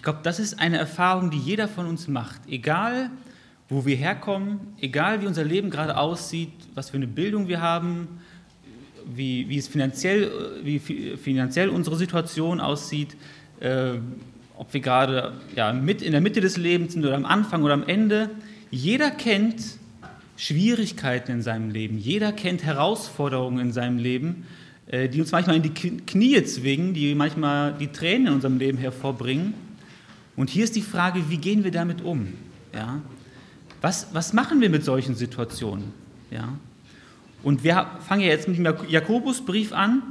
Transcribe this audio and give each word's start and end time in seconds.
Ich 0.00 0.04
glaube, 0.04 0.20
das 0.22 0.40
ist 0.40 0.58
eine 0.58 0.78
Erfahrung, 0.78 1.30
die 1.30 1.36
jeder 1.36 1.68
von 1.68 1.84
uns 1.84 2.08
macht. 2.08 2.40
Egal, 2.48 3.10
wo 3.68 3.84
wir 3.84 3.96
herkommen, 3.96 4.60
egal 4.80 5.20
wie 5.20 5.26
unser 5.26 5.44
Leben 5.44 5.68
gerade 5.68 5.98
aussieht, 5.98 6.52
was 6.74 6.88
für 6.88 6.96
eine 6.96 7.06
Bildung 7.06 7.48
wir 7.48 7.60
haben, 7.60 8.08
wie, 9.04 9.46
wie 9.50 9.58
es 9.58 9.68
finanziell, 9.68 10.32
wie 10.64 10.78
finanziell 10.78 11.68
unsere 11.68 11.96
Situation 11.96 12.60
aussieht, 12.60 13.14
äh, 13.60 13.98
ob 14.56 14.72
wir 14.72 14.80
gerade 14.80 15.34
ja, 15.54 15.70
mit 15.74 16.00
in 16.00 16.12
der 16.12 16.22
Mitte 16.22 16.40
des 16.40 16.56
Lebens 16.56 16.94
sind 16.94 17.04
oder 17.04 17.14
am 17.14 17.26
Anfang 17.26 17.62
oder 17.62 17.74
am 17.74 17.86
Ende. 17.86 18.30
Jeder 18.70 19.10
kennt 19.10 19.62
Schwierigkeiten 20.38 21.30
in 21.30 21.42
seinem 21.42 21.68
Leben, 21.68 21.98
jeder 21.98 22.32
kennt 22.32 22.64
Herausforderungen 22.64 23.58
in 23.58 23.72
seinem 23.72 23.98
Leben, 23.98 24.46
äh, 24.86 25.10
die 25.10 25.20
uns 25.20 25.30
manchmal 25.30 25.56
in 25.56 25.62
die 25.62 25.74
Knie 25.74 26.42
zwingen, 26.44 26.94
die 26.94 27.14
manchmal 27.14 27.74
die 27.74 27.88
Tränen 27.88 28.28
in 28.28 28.32
unserem 28.32 28.56
Leben 28.56 28.78
hervorbringen. 28.78 29.68
Und 30.40 30.48
hier 30.48 30.64
ist 30.64 30.74
die 30.74 30.80
Frage, 30.80 31.28
wie 31.28 31.36
gehen 31.36 31.64
wir 31.64 31.70
damit 31.70 32.00
um? 32.00 32.32
Ja? 32.72 33.02
Was, 33.82 34.06
was 34.14 34.32
machen 34.32 34.62
wir 34.62 34.70
mit 34.70 34.82
solchen 34.86 35.14
Situationen? 35.14 35.92
Ja? 36.30 36.54
Und 37.42 37.62
wir 37.62 37.86
fangen 38.08 38.22
ja 38.22 38.28
jetzt 38.28 38.48
mit 38.48 38.56
dem 38.56 38.74
Jakobusbrief 38.88 39.74
an 39.74 40.02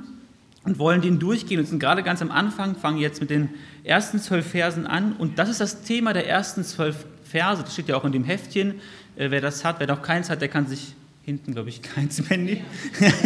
und 0.66 0.78
wollen 0.78 1.02
den 1.02 1.18
durchgehen 1.18 1.60
und 1.60 1.66
sind 1.66 1.80
gerade 1.80 2.04
ganz 2.04 2.22
am 2.22 2.30
Anfang, 2.30 2.76
fangen 2.76 3.00
jetzt 3.00 3.22
mit 3.22 3.32
den 3.32 3.50
ersten 3.84 4.20
zwölf 4.20 4.46
Versen 4.46 4.86
an. 4.86 5.14
Und 5.14 5.40
das 5.40 5.50
ist 5.50 5.62
das 5.62 5.82
Thema 5.82 6.14
der 6.14 6.28
ersten 6.28 6.64
zwölf 6.64 7.08
Verse. 7.24 7.64
Das 7.64 7.74
steht 7.74 7.88
ja 7.88 7.98
auch 7.98 8.06
in 8.06 8.12
dem 8.12 8.24
Heftchen. 8.24 8.76
Äh, 9.16 9.32
wer 9.32 9.42
das 9.42 9.66
hat, 9.66 9.80
wer 9.80 9.88
noch 9.88 10.04
keins 10.04 10.30
hat, 10.30 10.42
der 10.42 10.50
kann 10.50 10.68
sich 10.68 10.94
hinten, 11.26 11.54
glaube 11.54 11.70
ich, 11.70 11.82
keins 11.96 12.30
Mandy. 12.30 12.62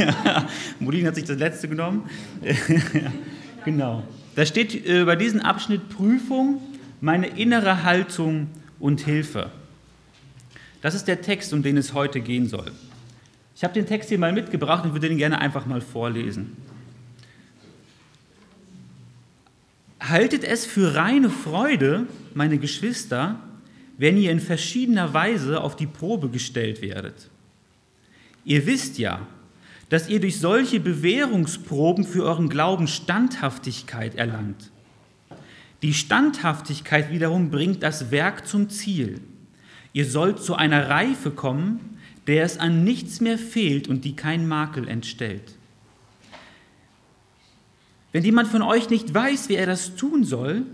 Molin 0.79 1.05
hat 1.05 1.15
sich 1.15 1.25
das 1.25 1.37
letzte 1.37 1.67
genommen. 1.67 2.09
genau. 3.65 4.03
Da 4.37 4.45
steht 4.45 4.87
äh, 4.87 5.01
über 5.01 5.17
diesen 5.17 5.41
Abschnitt 5.41 5.89
Prüfung, 5.89 6.61
meine 7.03 7.27
innere 7.27 7.83
Haltung 7.83 8.47
und 8.79 9.01
Hilfe. 9.01 9.51
Das 10.81 10.95
ist 10.95 11.05
der 11.09 11.21
Text, 11.21 11.51
um 11.51 11.61
den 11.61 11.75
es 11.75 11.93
heute 11.93 12.21
gehen 12.21 12.47
soll. 12.47 12.71
Ich 13.57 13.65
habe 13.65 13.73
den 13.73 13.85
Text 13.85 14.07
hier 14.07 14.17
mal 14.17 14.31
mitgebracht 14.31 14.85
und 14.85 14.93
würde 14.93 15.09
den 15.09 15.17
gerne 15.17 15.39
einfach 15.39 15.65
mal 15.65 15.81
vorlesen. 15.81 16.55
Haltet 19.99 20.45
es 20.45 20.65
für 20.65 20.95
reine 20.95 21.29
Freude, 21.29 22.07
meine 22.35 22.57
Geschwister, 22.57 23.37
wenn 23.97 24.15
ihr 24.15 24.31
in 24.31 24.39
verschiedener 24.39 25.13
Weise 25.13 25.59
auf 25.59 25.75
die 25.75 25.87
Probe 25.87 26.29
gestellt 26.29 26.81
werdet. 26.81 27.29
Ihr 28.45 28.65
wisst 28.65 28.97
ja, 28.97 29.27
dass 29.89 30.07
ihr 30.07 30.21
durch 30.21 30.39
solche 30.39 30.79
Bewährungsproben 30.79 32.05
für 32.05 32.23
euren 32.23 32.47
Glauben 32.47 32.87
Standhaftigkeit 32.87 34.15
erlangt. 34.15 34.71
Die 35.83 35.93
Standhaftigkeit 35.93 37.11
wiederum 37.11 37.51
bringt 37.51 37.83
das 37.83 38.09
Werk 38.09 38.47
zum 38.47 38.69
Ziel. 38.69 39.19
Ihr 39.91 40.05
sollt 40.05 40.41
zu 40.41 40.55
einer 40.55 40.89
Reife 40.89 41.29
kommen, 41.29 41.99
der 42.25 42.45
es 42.45 42.57
an 42.57 42.85
nichts 42.85 43.19
mehr 43.19 43.37
fehlt 43.37 43.89
und 43.89 44.05
die 44.05 44.15
kein 44.15 44.47
Makel 44.47 44.87
entstellt. 44.87 45.55
Wenn 48.13 48.23
jemand 48.23 48.47
von 48.47 48.61
euch 48.61 48.89
nicht 48.89 49.13
weiß, 49.13 49.49
wie 49.49 49.55
er 49.55 49.65
das 49.65 49.97
tun 49.97 50.23
soll, 50.23 50.65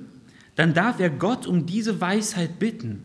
dann 0.56 0.76
darf 0.76 1.00
er 1.00 1.10
Gott 1.10 1.48
um 1.48 1.66
diese 1.66 2.00
Weisheit 2.00 2.60
bitten. 2.60 3.04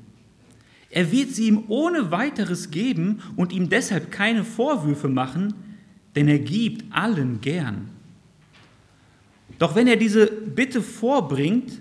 Er 0.91 1.11
wird 1.11 1.31
sie 1.31 1.49
ihm 1.49 1.65
ohne 1.69 2.11
weiteres 2.11 2.71
geben 2.71 3.23
und 3.37 3.51
ihm 3.51 3.71
deshalb 3.71 4.13
keine 4.13 4.45
Vorwürfe 4.45 5.09
machen, 5.09 5.55
denn 6.17 6.29
er 6.29 6.39
gibt 6.39 6.85
allen 6.93 7.41
gern. 7.41 7.89
Doch 9.59 9.75
wenn 9.75 9.87
er 9.87 9.97
diese 9.97 10.27
Bitte 10.27 10.83
vorbringt, 10.83 11.81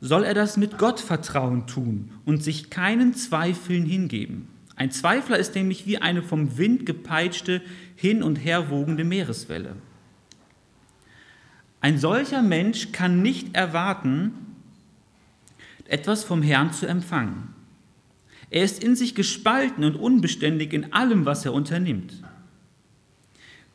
soll 0.00 0.24
er 0.24 0.34
das 0.34 0.56
mit 0.56 0.78
Gottvertrauen 0.78 1.66
tun 1.66 2.10
und 2.24 2.42
sich 2.42 2.70
keinen 2.70 3.14
Zweifeln 3.14 3.84
hingeben. 3.84 4.48
Ein 4.76 4.90
Zweifler 4.90 5.38
ist 5.38 5.54
nämlich 5.54 5.86
wie 5.86 5.98
eine 5.98 6.22
vom 6.22 6.56
Wind 6.56 6.86
gepeitschte, 6.86 7.60
hin 7.96 8.22
und 8.22 8.36
her 8.36 8.70
wogende 8.70 9.04
Meereswelle. 9.04 9.76
Ein 11.82 11.98
solcher 11.98 12.42
Mensch 12.42 12.92
kann 12.92 13.20
nicht 13.20 13.54
erwarten, 13.54 14.32
etwas 15.86 16.24
vom 16.24 16.40
Herrn 16.40 16.72
zu 16.72 16.86
empfangen. 16.86 17.54
Er 18.48 18.64
ist 18.64 18.82
in 18.82 18.96
sich 18.96 19.14
gespalten 19.14 19.84
und 19.84 19.96
unbeständig 19.96 20.72
in 20.72 20.92
allem, 20.92 21.26
was 21.26 21.44
er 21.44 21.52
unternimmt. 21.52 22.22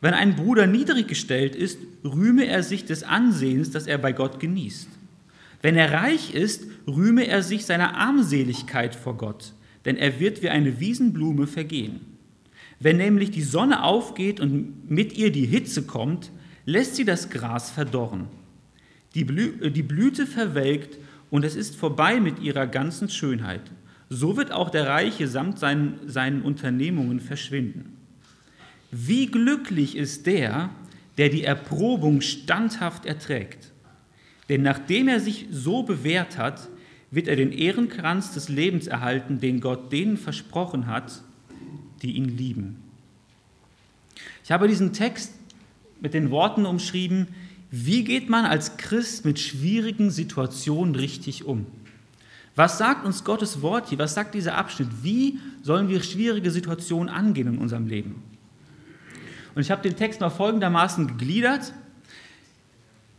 Wenn 0.01 0.13
ein 0.13 0.35
Bruder 0.35 0.67
niedrig 0.67 1.07
gestellt 1.07 1.55
ist, 1.55 1.79
rühme 2.03 2.45
er 2.45 2.63
sich 2.63 2.85
des 2.85 3.03
Ansehens, 3.03 3.71
das 3.71 3.87
er 3.87 3.97
bei 3.97 4.11
Gott 4.11 4.39
genießt. 4.39 4.89
Wenn 5.65 5.75
er 5.75 5.91
reich 5.91 6.35
ist, 6.35 6.67
rühme 6.87 7.27
er 7.27 7.41
sich 7.41 7.65
seiner 7.65 7.97
Armseligkeit 7.97 8.95
vor 8.95 9.17
Gott 9.17 9.53
denn 9.85 9.97
er 9.97 10.19
wird 10.19 10.41
wie 10.41 10.49
eine 10.49 10.79
Wiesenblume 10.79 11.47
vergehen. 11.47 12.01
Wenn 12.79 12.97
nämlich 12.97 13.31
die 13.31 13.43
Sonne 13.43 13.83
aufgeht 13.83 14.39
und 14.39 14.89
mit 14.89 15.17
ihr 15.17 15.31
die 15.31 15.45
Hitze 15.45 15.83
kommt, 15.83 16.31
lässt 16.65 16.95
sie 16.95 17.05
das 17.05 17.29
Gras 17.29 17.69
verdorren. 17.69 18.25
Die, 19.13 19.23
Blü 19.23 19.69
die 19.71 19.83
Blüte 19.83 20.25
verwelkt 20.25 20.97
und 21.29 21.45
es 21.45 21.55
ist 21.55 21.75
vorbei 21.75 22.19
mit 22.19 22.39
ihrer 22.39 22.67
ganzen 22.67 23.09
Schönheit. 23.09 23.61
So 24.09 24.35
wird 24.35 24.51
auch 24.51 24.69
der 24.69 24.87
Reiche 24.87 25.27
samt 25.27 25.59
seinen, 25.59 25.99
seinen 26.07 26.41
Unternehmungen 26.41 27.19
verschwinden. 27.19 27.97
Wie 28.91 29.27
glücklich 29.27 29.95
ist 29.95 30.25
der, 30.25 30.69
der 31.17 31.29
die 31.29 31.43
Erprobung 31.43 32.21
standhaft 32.21 33.05
erträgt. 33.05 33.71
Denn 34.49 34.61
nachdem 34.61 35.07
er 35.07 35.19
sich 35.19 35.47
so 35.51 35.83
bewährt 35.83 36.37
hat, 36.37 36.67
wird 37.11 37.27
er 37.27 37.35
den 37.35 37.51
Ehrenkranz 37.51 38.33
des 38.33 38.49
Lebens 38.49 38.87
erhalten, 38.87 39.39
den 39.39 39.61
Gott 39.61 39.91
denen 39.91 40.17
versprochen 40.17 40.87
hat, 40.87 41.23
die 42.01 42.11
ihn 42.13 42.37
lieben. 42.37 42.77
Ich 44.43 44.51
habe 44.51 44.67
diesen 44.67 44.93
Text 44.93 45.33
mit 46.01 46.13
den 46.13 46.29
Worten 46.29 46.65
umschrieben, 46.65 47.27
wie 47.71 48.03
geht 48.03 48.29
man 48.29 48.45
als 48.45 48.77
Christ 48.77 49.25
mit 49.25 49.39
schwierigen 49.39 50.11
Situationen 50.11 50.95
richtig 50.95 51.45
um? 51.45 51.65
Was 52.55 52.77
sagt 52.77 53.05
uns 53.05 53.23
Gottes 53.23 53.61
Wort 53.61 53.89
hier? 53.89 53.99
Was 53.99 54.13
sagt 54.13 54.33
dieser 54.33 54.55
Abschnitt? 54.55 54.87
Wie 55.03 55.39
sollen 55.61 55.89
wir 55.89 56.01
schwierige 56.01 56.51
Situationen 56.51 57.09
angehen 57.09 57.47
in 57.47 57.57
unserem 57.57 57.87
Leben? 57.87 58.23
Und 59.55 59.61
ich 59.61 59.71
habe 59.71 59.81
den 59.81 59.95
Text 59.95 60.21
noch 60.21 60.33
folgendermaßen 60.33 61.07
gegliedert. 61.07 61.73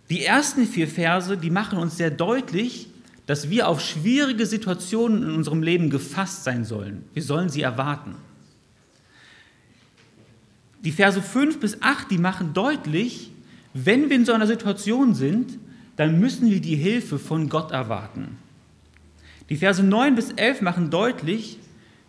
Die 0.09 0.25
ersten 0.25 0.67
vier 0.67 0.89
Verse, 0.89 1.37
die 1.37 1.51
machen 1.51 1.79
uns 1.79 1.97
sehr 1.97 2.11
deutlich, 2.11 2.89
dass 3.27 3.51
wir 3.51 3.69
auf 3.69 3.81
schwierige 3.81 4.47
Situationen 4.47 5.23
in 5.23 5.31
unserem 5.31 5.63
Leben 5.63 5.91
gefasst 5.91 6.45
sein 6.45 6.65
sollen. 6.65 7.05
Wir 7.13 7.23
sollen 7.23 7.49
sie 7.49 7.63
erwarten. 7.63 8.15
Die 10.85 10.93
Verse 10.93 11.21
5 11.21 11.59
bis 11.59 11.83
8, 11.83 12.11
die 12.11 12.19
machen 12.19 12.55
deutlich, 12.55 13.33
wenn 13.75 14.09
wir 14.09 14.17
in 14.17 14.25
so 14.25 14.33
einer 14.33 14.47
Situation 14.47 15.15
sind, 15.15 15.59
dann 15.97 16.21
müssen 16.21 16.49
wir 16.51 16.61
die 16.61 16.77
Hilfe 16.77 17.19
von 17.19 17.49
Gott 17.49 17.73
erwarten. 17.73 18.39
Die 19.49 19.57
Verse 19.57 19.83
9 19.83 20.15
bis 20.15 20.31
11 20.31 20.61
machen 20.61 20.91
deutlich, 20.91 21.59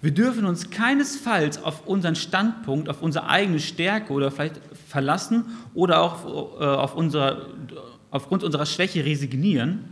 wir 0.02 0.12
dürfen 0.12 0.46
uns 0.46 0.70
keinesfalls 0.70 1.62
auf 1.64 1.88
unseren 1.88 2.16
Standpunkt, 2.16 2.88
auf 2.88 3.02
unsere 3.02 3.28
eigene 3.28 3.60
Stärke 3.60 4.14
oder 4.14 4.30
vielleicht 4.30 4.62
verlassen 4.88 5.46
oder 5.74 6.02
auch 6.02 6.60
äh, 6.60 6.64
auf 6.64 6.96
unser, 6.96 7.48
aufgrund 8.12 8.44
unserer 8.44 8.68
Schwäche 8.68 9.04
resignieren. 9.06 9.86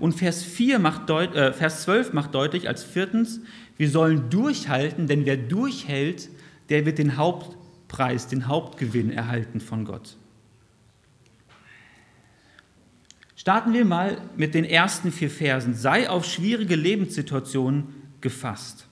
Und 0.00 0.14
Vers, 0.14 0.42
4 0.42 0.78
macht 0.78 1.08
deut, 1.08 1.34
äh, 1.36 1.52
Vers 1.52 1.82
12 1.82 2.12
macht 2.12 2.34
deutlich 2.34 2.66
als 2.66 2.82
viertens, 2.82 3.40
wir 3.76 3.88
sollen 3.88 4.30
durchhalten, 4.30 5.06
denn 5.06 5.24
wer 5.24 5.36
durchhält, 5.36 6.28
der 6.68 6.84
wird 6.84 6.98
den 6.98 7.16
Hauptpreis, 7.16 8.26
den 8.26 8.46
Hauptgewinn 8.48 9.10
erhalten 9.10 9.60
von 9.60 9.84
Gott. 9.84 10.16
Starten 13.36 13.72
wir 13.72 13.86
mal 13.86 14.18
mit 14.36 14.52
den 14.54 14.66
ersten 14.66 15.10
vier 15.10 15.30
Versen. 15.30 15.74
Sei 15.74 16.10
auf 16.10 16.26
schwierige 16.26 16.76
Lebenssituationen 16.76 17.84
gefasst. 18.20 18.89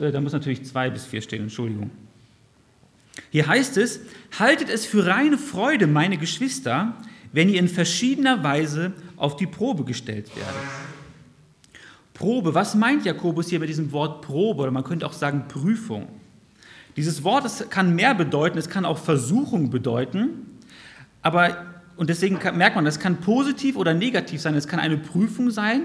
Äh, 0.00 0.12
da 0.12 0.20
muss 0.20 0.32
natürlich 0.32 0.64
zwei 0.64 0.90
bis 0.90 1.06
vier 1.06 1.22
stehen, 1.22 1.42
Entschuldigung. 1.42 1.90
Hier 3.30 3.46
heißt 3.46 3.76
es, 3.76 4.00
haltet 4.38 4.68
es 4.68 4.86
für 4.86 5.06
reine 5.06 5.38
Freude, 5.38 5.86
meine 5.86 6.16
Geschwister, 6.16 6.96
wenn 7.32 7.48
ihr 7.48 7.58
in 7.58 7.68
verschiedener 7.68 8.42
Weise 8.42 8.92
auf 9.16 9.36
die 9.36 9.46
Probe 9.46 9.84
gestellt 9.84 10.34
werdet. 10.36 10.54
Probe, 12.14 12.54
was 12.54 12.74
meint 12.74 13.04
Jakobus 13.04 13.48
hier 13.48 13.58
mit 13.58 13.68
diesem 13.68 13.90
Wort 13.92 14.22
Probe 14.22 14.62
oder 14.62 14.70
man 14.70 14.84
könnte 14.84 15.06
auch 15.06 15.12
sagen 15.12 15.48
Prüfung? 15.48 16.08
Dieses 16.96 17.24
Wort 17.24 17.44
das 17.44 17.68
kann 17.70 17.94
mehr 17.94 18.14
bedeuten, 18.14 18.58
es 18.58 18.68
kann 18.68 18.84
auch 18.84 18.98
Versuchung 18.98 19.70
bedeuten, 19.70 20.60
aber 21.22 21.72
und 21.96 22.10
deswegen 22.10 22.38
merkt 22.56 22.74
man, 22.74 22.84
das 22.84 22.98
kann 22.98 23.20
positiv 23.20 23.76
oder 23.76 23.94
negativ 23.94 24.40
sein. 24.40 24.54
Es 24.54 24.66
kann 24.66 24.80
eine 24.80 24.96
Prüfung 24.96 25.50
sein, 25.50 25.82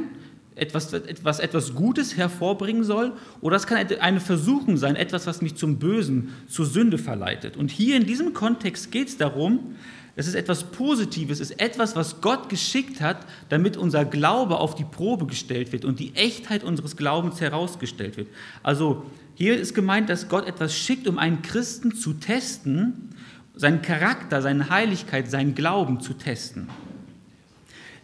etwas, 0.58 0.92
etwas, 0.94 1.40
etwas 1.40 1.76
Gutes 1.76 2.18
hervorbringen 2.18 2.84
soll, 2.84 3.14
oder 3.42 3.56
es 3.56 3.68
kann 3.68 3.78
eine 3.78 4.20
Versuchung 4.20 4.78
sein, 4.78 4.96
etwas, 4.96 5.28
was 5.28 5.42
mich 5.42 5.56
zum 5.56 5.78
Bösen, 5.78 6.34
zur 6.48 6.66
Sünde 6.66 6.98
verleitet. 6.98 7.58
Und 7.58 7.72
hier 7.72 7.96
in 7.96 8.06
diesem 8.06 8.34
Kontext 8.34 8.92
geht 8.92 9.08
es 9.08 9.18
darum, 9.18 9.76
es 10.20 10.28
ist 10.28 10.34
etwas 10.34 10.64
Positives, 10.64 11.40
es 11.40 11.52
ist 11.52 11.62
etwas, 11.62 11.96
was 11.96 12.22
Gott 12.22 12.50
geschickt 12.50 13.02
hat, 13.02 13.28
damit 13.50 13.78
unser 13.78 14.04
Glaube 14.04 14.58
auf 14.58 14.74
die 14.74 14.84
Probe 14.84 15.28
gestellt 15.28 15.72
wird 15.72 15.86
und 15.86 16.00
die 16.00 16.16
Echtheit 16.16 16.64
unseres 16.64 16.98
Glaubens 16.98 17.40
herausgestellt 17.40 18.18
wird. 18.18 18.28
Also 18.64 19.06
hier 19.36 19.56
ist 19.56 19.76
gemeint, 19.76 20.10
dass 20.10 20.28
Gott 20.28 20.48
etwas 20.48 20.76
schickt, 20.76 21.08
um 21.08 21.20
einen 21.20 21.44
Christen 21.44 21.94
zu 21.94 22.14
testen, 22.14 23.10
seinen 23.54 23.84
Charakter, 23.84 24.42
seine 24.42 24.72
Heiligkeit, 24.72 25.30
seinen 25.30 25.54
Glauben 25.54 26.00
zu 26.00 26.14
testen. 26.14 26.68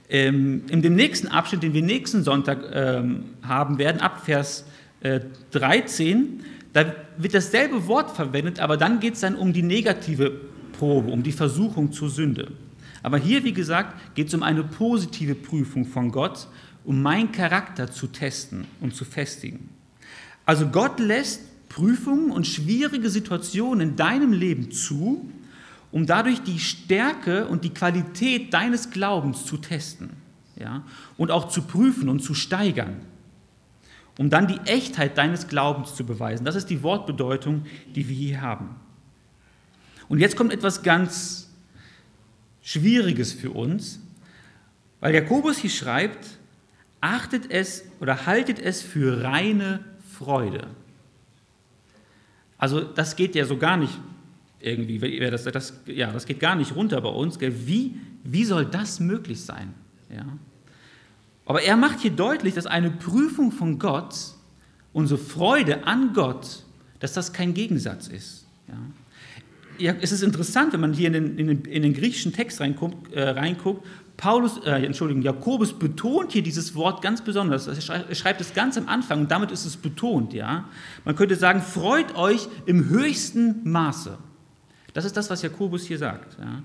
Ähm, 0.09 0.63
in 0.69 0.81
dem 0.81 0.95
nächsten 0.95 1.27
Abschnitt, 1.27 1.63
den 1.63 1.73
wir 1.73 1.81
nächsten 1.81 2.23
Sonntag 2.23 2.63
ähm, 2.73 3.25
haben 3.41 3.77
werden, 3.77 4.01
ab 4.01 4.23
Vers 4.25 4.65
äh, 5.01 5.21
13, 5.51 6.44
da 6.73 6.94
wird 7.17 7.33
dasselbe 7.33 7.88
Wort 7.88 8.11
verwendet, 8.11 8.59
aber 8.59 8.77
dann 8.77 9.00
geht 9.00 9.13
es 9.13 9.21
dann 9.21 9.35
um 9.35 9.53
die 9.53 9.61
negative 9.61 10.41
Probe, 10.77 11.11
um 11.11 11.23
die 11.23 11.31
Versuchung 11.31 11.91
zur 11.91 12.09
Sünde. 12.09 12.51
Aber 13.03 13.17
hier, 13.17 13.44
wie 13.44 13.53
gesagt, 13.53 14.15
geht 14.15 14.27
es 14.27 14.33
um 14.33 14.44
eine 14.44 14.63
positive 14.63 15.35
Prüfung 15.35 15.85
von 15.85 16.11
Gott, 16.11 16.47
um 16.83 17.01
meinen 17.01 17.31
Charakter 17.31 17.91
zu 17.91 18.07
testen 18.07 18.65
und 18.81 18.95
zu 18.95 19.05
festigen. 19.05 19.69
Also 20.45 20.67
Gott 20.67 21.00
lässt 21.00 21.41
Prüfungen 21.69 22.31
und 22.31 22.45
schwierige 22.47 23.09
Situationen 23.09 23.89
in 23.89 23.95
deinem 23.95 24.31
Leben 24.31 24.71
zu, 24.71 25.29
um 25.94 26.07
dadurch 26.07 26.42
die 26.42 26.60
Stärke 26.60 27.48
und 27.48 27.63
die 27.63 27.69
Qualität 27.69 28.51
deines 28.51 28.90
Glaubens 28.90 29.45
zu 29.45 29.57
testen 29.57 30.10
ja? 30.56 30.84
und 31.18 31.30
auch 31.30 31.50
zu 31.50 31.62
prüfen 31.62 32.10
und 32.10 32.19
zu 32.19 32.34
steigern, 32.34 32.98
um 34.18 34.31
dann 34.31 34.48
die 34.48 34.57
Echtheit 34.66 35.19
deines 35.19 35.48
Glaubens 35.48 35.94
zu 35.94 36.04
beweisen. 36.04 36.45
Das 36.45 36.56
ist 36.56 36.72
die 36.72 36.81
Wortbedeutung, 36.81 37.68
die 37.95 38.10
wir 38.10 38.16
hier 38.16 38.42
haben. 38.42 38.75
Und 40.10 40.18
jetzt 40.18 40.36
kommt 40.36 40.51
etwas 40.51 40.81
ganz 40.81 41.51
Schwieriges 42.63 43.31
für 43.31 43.51
uns, 43.51 44.00
weil 45.00 45.13
Jakobus 45.13 45.57
hier 45.57 45.69
schreibt, 45.69 46.39
achtet 47.01 47.51
es 47.51 47.84
oder 48.00 48.25
haltet 48.25 48.57
es 48.57 48.81
für 48.81 49.22
reine 49.22 49.81
Freude. 50.12 50.66
Also 52.57 52.81
das 52.81 53.16
geht 53.16 53.36
ja 53.36 53.46
so 53.46 53.57
gar 53.57 53.78
nicht 53.78 53.94
irgendwie, 54.63 55.19
das, 55.19 55.44
das, 55.44 55.81
ja, 55.86 56.12
das 56.12 56.25
geht 56.25 56.39
gar 56.39 56.56
nicht 56.56 56.75
runter 56.75 57.01
bei 57.01 57.10
uns. 57.10 57.39
Wie, 57.39 57.95
wie 58.24 58.45
soll 58.45 58.65
das 58.65 59.00
möglich 59.00 59.42
sein? 59.42 59.74
Ja? 60.10 60.25
Aber 61.45 61.62
er 61.62 61.75
macht 61.75 62.00
hier 62.00 62.12
deutlich, 62.12 62.54
dass 62.54 62.65
eine 62.65 62.89
Prüfung 62.89 63.51
von 63.51 63.77
Gott, 63.77 64.15
unsere 64.94 65.19
Freude 65.19 65.86
an 65.86 66.13
Gott, 66.13 66.63
dass 67.00 67.13
das 67.13 67.33
kein 67.33 67.54
Gegensatz 67.54 68.07
ist. 68.07 68.45
Ja? 68.68 68.75
ja, 69.77 69.95
es 70.00 70.13
ist 70.13 70.24
interessant, 70.24 70.71
wenn 70.71 70.80
man 70.80 70.94
hier 70.94 71.07
in 71.07 71.13
den, 71.13 71.38
in 71.38 71.48
den, 71.48 71.65
in 71.65 71.81
den 71.83 71.94
griechischen 71.94 72.31
Text 72.31 72.62
reinguckt, 72.62 73.12
äh, 73.13 73.30
reinguckt 73.30 73.86
Paulus, 74.15 74.60
äh, 74.60 74.86
Entschuldigung, 74.86 75.24
Jakobus 75.24 75.77
betont 75.77 76.31
hier 76.31 76.44
dieses 76.44 76.75
Wort 76.75 77.01
ganz 77.01 77.21
besonders. 77.24 77.68
Er 77.68 78.15
schreibt 78.15 78.39
es 78.39 78.54
ganz 78.54 78.77
am 78.77 78.88
Anfang 78.88 79.21
und 79.21 79.31
damit 79.31 79.51
ist 79.51 79.65
es 79.65 79.75
betont. 79.75 80.33
Ja? 80.33 80.69
Man 81.04 81.15
könnte 81.15 81.36
sagen, 81.36 81.62
freut 81.62 82.15
euch 82.15 82.48
im 82.65 82.89
höchsten 82.89 83.69
Maße. 83.69 84.18
Das 84.94 85.06
ist 85.06 85.18
das, 85.18 85.30
was 85.30 85.42
Jakobus 85.42 85.86
hier 85.86 85.98
sagt. 85.98 86.38
Ja? 86.40 86.63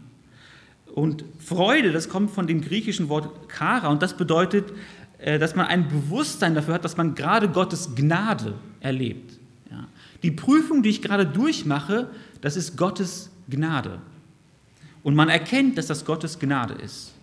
Und 0.94 1.24
Freude, 1.38 1.92
das 1.92 2.08
kommt 2.08 2.30
von 2.30 2.46
dem 2.46 2.60
griechischen 2.60 3.08
Wort 3.08 3.48
kara 3.48 3.88
und 3.88 4.02
das 4.02 4.16
bedeutet, 4.16 4.72
äh, 5.18 5.38
dass 5.38 5.54
man 5.54 5.66
ein 5.66 5.88
Bewusstsein 5.88 6.54
dafür 6.54 6.74
hat, 6.74 6.84
dass 6.84 6.96
man 6.96 7.14
gerade 7.14 7.48
Gottes 7.48 7.94
Gnade 7.94 8.54
erlebt. 8.80 9.38
Ja? 9.70 9.86
Die 10.22 10.30
Prüfung, 10.30 10.82
die 10.82 10.90
ich 10.90 11.02
gerade 11.02 11.26
durchmache, 11.26 12.08
das 12.40 12.56
ist 12.56 12.76
Gottes 12.76 13.30
Gnade. 13.48 13.98
Und 15.02 15.14
man 15.14 15.28
erkennt, 15.28 15.78
dass 15.78 15.86
das 15.86 16.04
Gottes 16.04 16.38
Gnade 16.38 16.74
ist. 16.74 17.14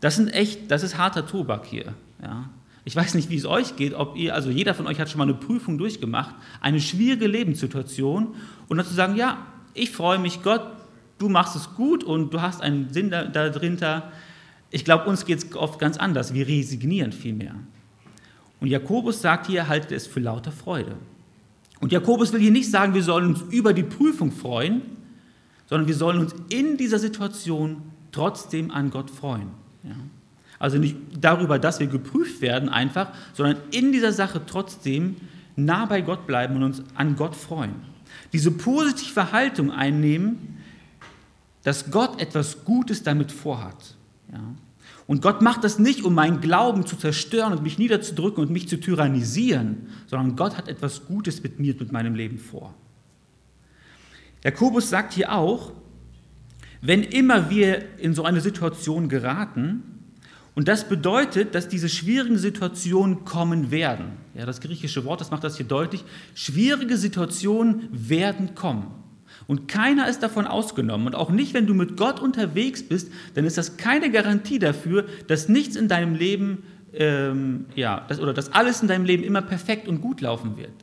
Das 0.00 0.16
sind 0.16 0.28
echt, 0.28 0.70
das 0.70 0.82
ist 0.82 0.96
harter 0.96 1.26
Tobak 1.26 1.66
hier. 1.66 1.94
Ja. 2.22 2.48
Ich 2.84 2.96
weiß 2.96 3.14
nicht, 3.14 3.28
wie 3.28 3.36
es 3.36 3.44
euch 3.44 3.76
geht, 3.76 3.92
ob 3.92 4.16
ihr, 4.16 4.34
also 4.34 4.48
jeder 4.48 4.74
von 4.74 4.86
euch 4.86 4.98
hat 4.98 5.10
schon 5.10 5.18
mal 5.18 5.24
eine 5.24 5.34
Prüfung 5.34 5.76
durchgemacht, 5.76 6.34
eine 6.60 6.80
schwierige 6.80 7.26
Lebenssituation 7.26 8.34
und 8.68 8.76
dann 8.76 8.86
zu 8.86 8.94
sagen, 8.94 9.16
ja, 9.16 9.46
ich 9.78 9.90
freue 9.90 10.18
mich, 10.18 10.42
Gott, 10.42 10.62
du 11.18 11.28
machst 11.28 11.56
es 11.56 11.74
gut 11.74 12.04
und 12.04 12.32
du 12.32 12.40
hast 12.40 12.60
einen 12.62 12.92
Sinn 12.92 13.10
da, 13.10 13.24
da 13.24 13.48
drinter. 13.48 14.12
Ich 14.70 14.84
glaube, 14.84 15.08
uns 15.08 15.24
geht 15.24 15.38
es 15.38 15.56
oft 15.56 15.78
ganz 15.78 15.96
anders. 15.96 16.34
Wir 16.34 16.46
resignieren 16.46 17.12
vielmehr. 17.12 17.54
Und 18.60 18.68
Jakobus 18.68 19.20
sagt 19.20 19.46
hier, 19.46 19.68
haltet 19.68 19.92
es 19.92 20.06
für 20.06 20.20
lauter 20.20 20.52
Freude. 20.52 20.96
Und 21.80 21.92
Jakobus 21.92 22.32
will 22.32 22.40
hier 22.40 22.50
nicht 22.50 22.70
sagen, 22.70 22.94
wir 22.94 23.02
sollen 23.02 23.34
uns 23.34 23.42
über 23.52 23.72
die 23.72 23.84
Prüfung 23.84 24.32
freuen, 24.32 24.82
sondern 25.66 25.86
wir 25.86 25.94
sollen 25.94 26.18
uns 26.18 26.34
in 26.48 26.76
dieser 26.76 26.98
Situation 26.98 27.82
trotzdem 28.10 28.70
an 28.70 28.90
Gott 28.90 29.10
freuen. 29.10 29.48
Ja? 29.84 29.94
Also 30.58 30.78
nicht 30.78 30.96
darüber, 31.20 31.58
dass 31.58 31.78
wir 31.78 31.86
geprüft 31.86 32.40
werden 32.40 32.68
einfach, 32.68 33.12
sondern 33.32 33.58
in 33.70 33.92
dieser 33.92 34.12
Sache 34.12 34.40
trotzdem 34.44 35.16
nah 35.54 35.86
bei 35.86 36.00
Gott 36.00 36.26
bleiben 36.26 36.56
und 36.56 36.64
uns 36.64 36.82
an 36.94 37.14
Gott 37.14 37.36
freuen. 37.36 37.74
Diese 38.32 38.50
positive 38.50 39.32
Haltung 39.32 39.70
einnehmen, 39.70 40.58
dass 41.62 41.90
Gott 41.90 42.20
etwas 42.20 42.64
Gutes 42.64 43.02
damit 43.02 43.32
vorhat. 43.32 43.96
Ja? 44.32 44.40
Und 45.06 45.22
Gott 45.22 45.40
macht 45.40 45.64
das 45.64 45.78
nicht, 45.78 46.04
um 46.04 46.14
meinen 46.14 46.40
Glauben 46.42 46.86
zu 46.86 46.94
zerstören 46.96 47.52
und 47.52 47.62
mich 47.62 47.78
niederzudrücken 47.78 48.42
und 48.42 48.50
mich 48.50 48.68
zu 48.68 48.78
tyrannisieren, 48.78 49.86
sondern 50.06 50.36
Gott 50.36 50.56
hat 50.56 50.68
etwas 50.68 51.06
Gutes 51.06 51.42
mit 51.42 51.58
mir, 51.58 51.74
mit 51.78 51.92
meinem 51.92 52.14
Leben 52.14 52.38
vor. 52.38 52.74
Jakobus 54.44 54.90
sagt 54.90 55.14
hier 55.14 55.32
auch, 55.32 55.72
wenn 56.80 57.02
immer 57.02 57.50
wir 57.50 57.98
in 57.98 58.14
so 58.14 58.22
eine 58.24 58.40
Situation 58.40 59.08
geraten, 59.08 59.97
und 60.58 60.66
das 60.66 60.88
bedeutet, 60.88 61.54
dass 61.54 61.68
diese 61.68 61.88
schwierigen 61.88 62.36
Situationen 62.36 63.24
kommen 63.24 63.70
werden. 63.70 64.06
Ja, 64.34 64.44
das 64.44 64.60
griechische 64.60 65.04
Wort, 65.04 65.20
das 65.20 65.30
macht 65.30 65.44
das 65.44 65.56
hier 65.56 65.66
deutlich. 65.66 66.04
Schwierige 66.34 66.96
Situationen 66.96 67.88
werden 67.92 68.56
kommen. 68.56 68.90
Und 69.46 69.68
keiner 69.68 70.08
ist 70.08 70.20
davon 70.20 70.48
ausgenommen. 70.48 71.06
Und 71.06 71.14
auch 71.14 71.30
nicht, 71.30 71.54
wenn 71.54 71.68
du 71.68 71.74
mit 71.74 71.96
Gott 71.96 72.18
unterwegs 72.18 72.82
bist, 72.82 73.12
dann 73.34 73.44
ist 73.44 73.56
das 73.56 73.76
keine 73.76 74.10
Garantie 74.10 74.58
dafür, 74.58 75.06
dass 75.28 75.48
nichts 75.48 75.76
in 75.76 75.86
deinem 75.86 76.16
Leben, 76.16 76.64
ähm, 76.92 77.66
ja, 77.76 78.04
das, 78.08 78.18
oder 78.18 78.34
dass 78.34 78.52
alles 78.52 78.82
in 78.82 78.88
deinem 78.88 79.04
Leben 79.04 79.22
immer 79.22 79.42
perfekt 79.42 79.86
und 79.86 80.00
gut 80.00 80.20
laufen 80.22 80.56
wird. 80.56 80.74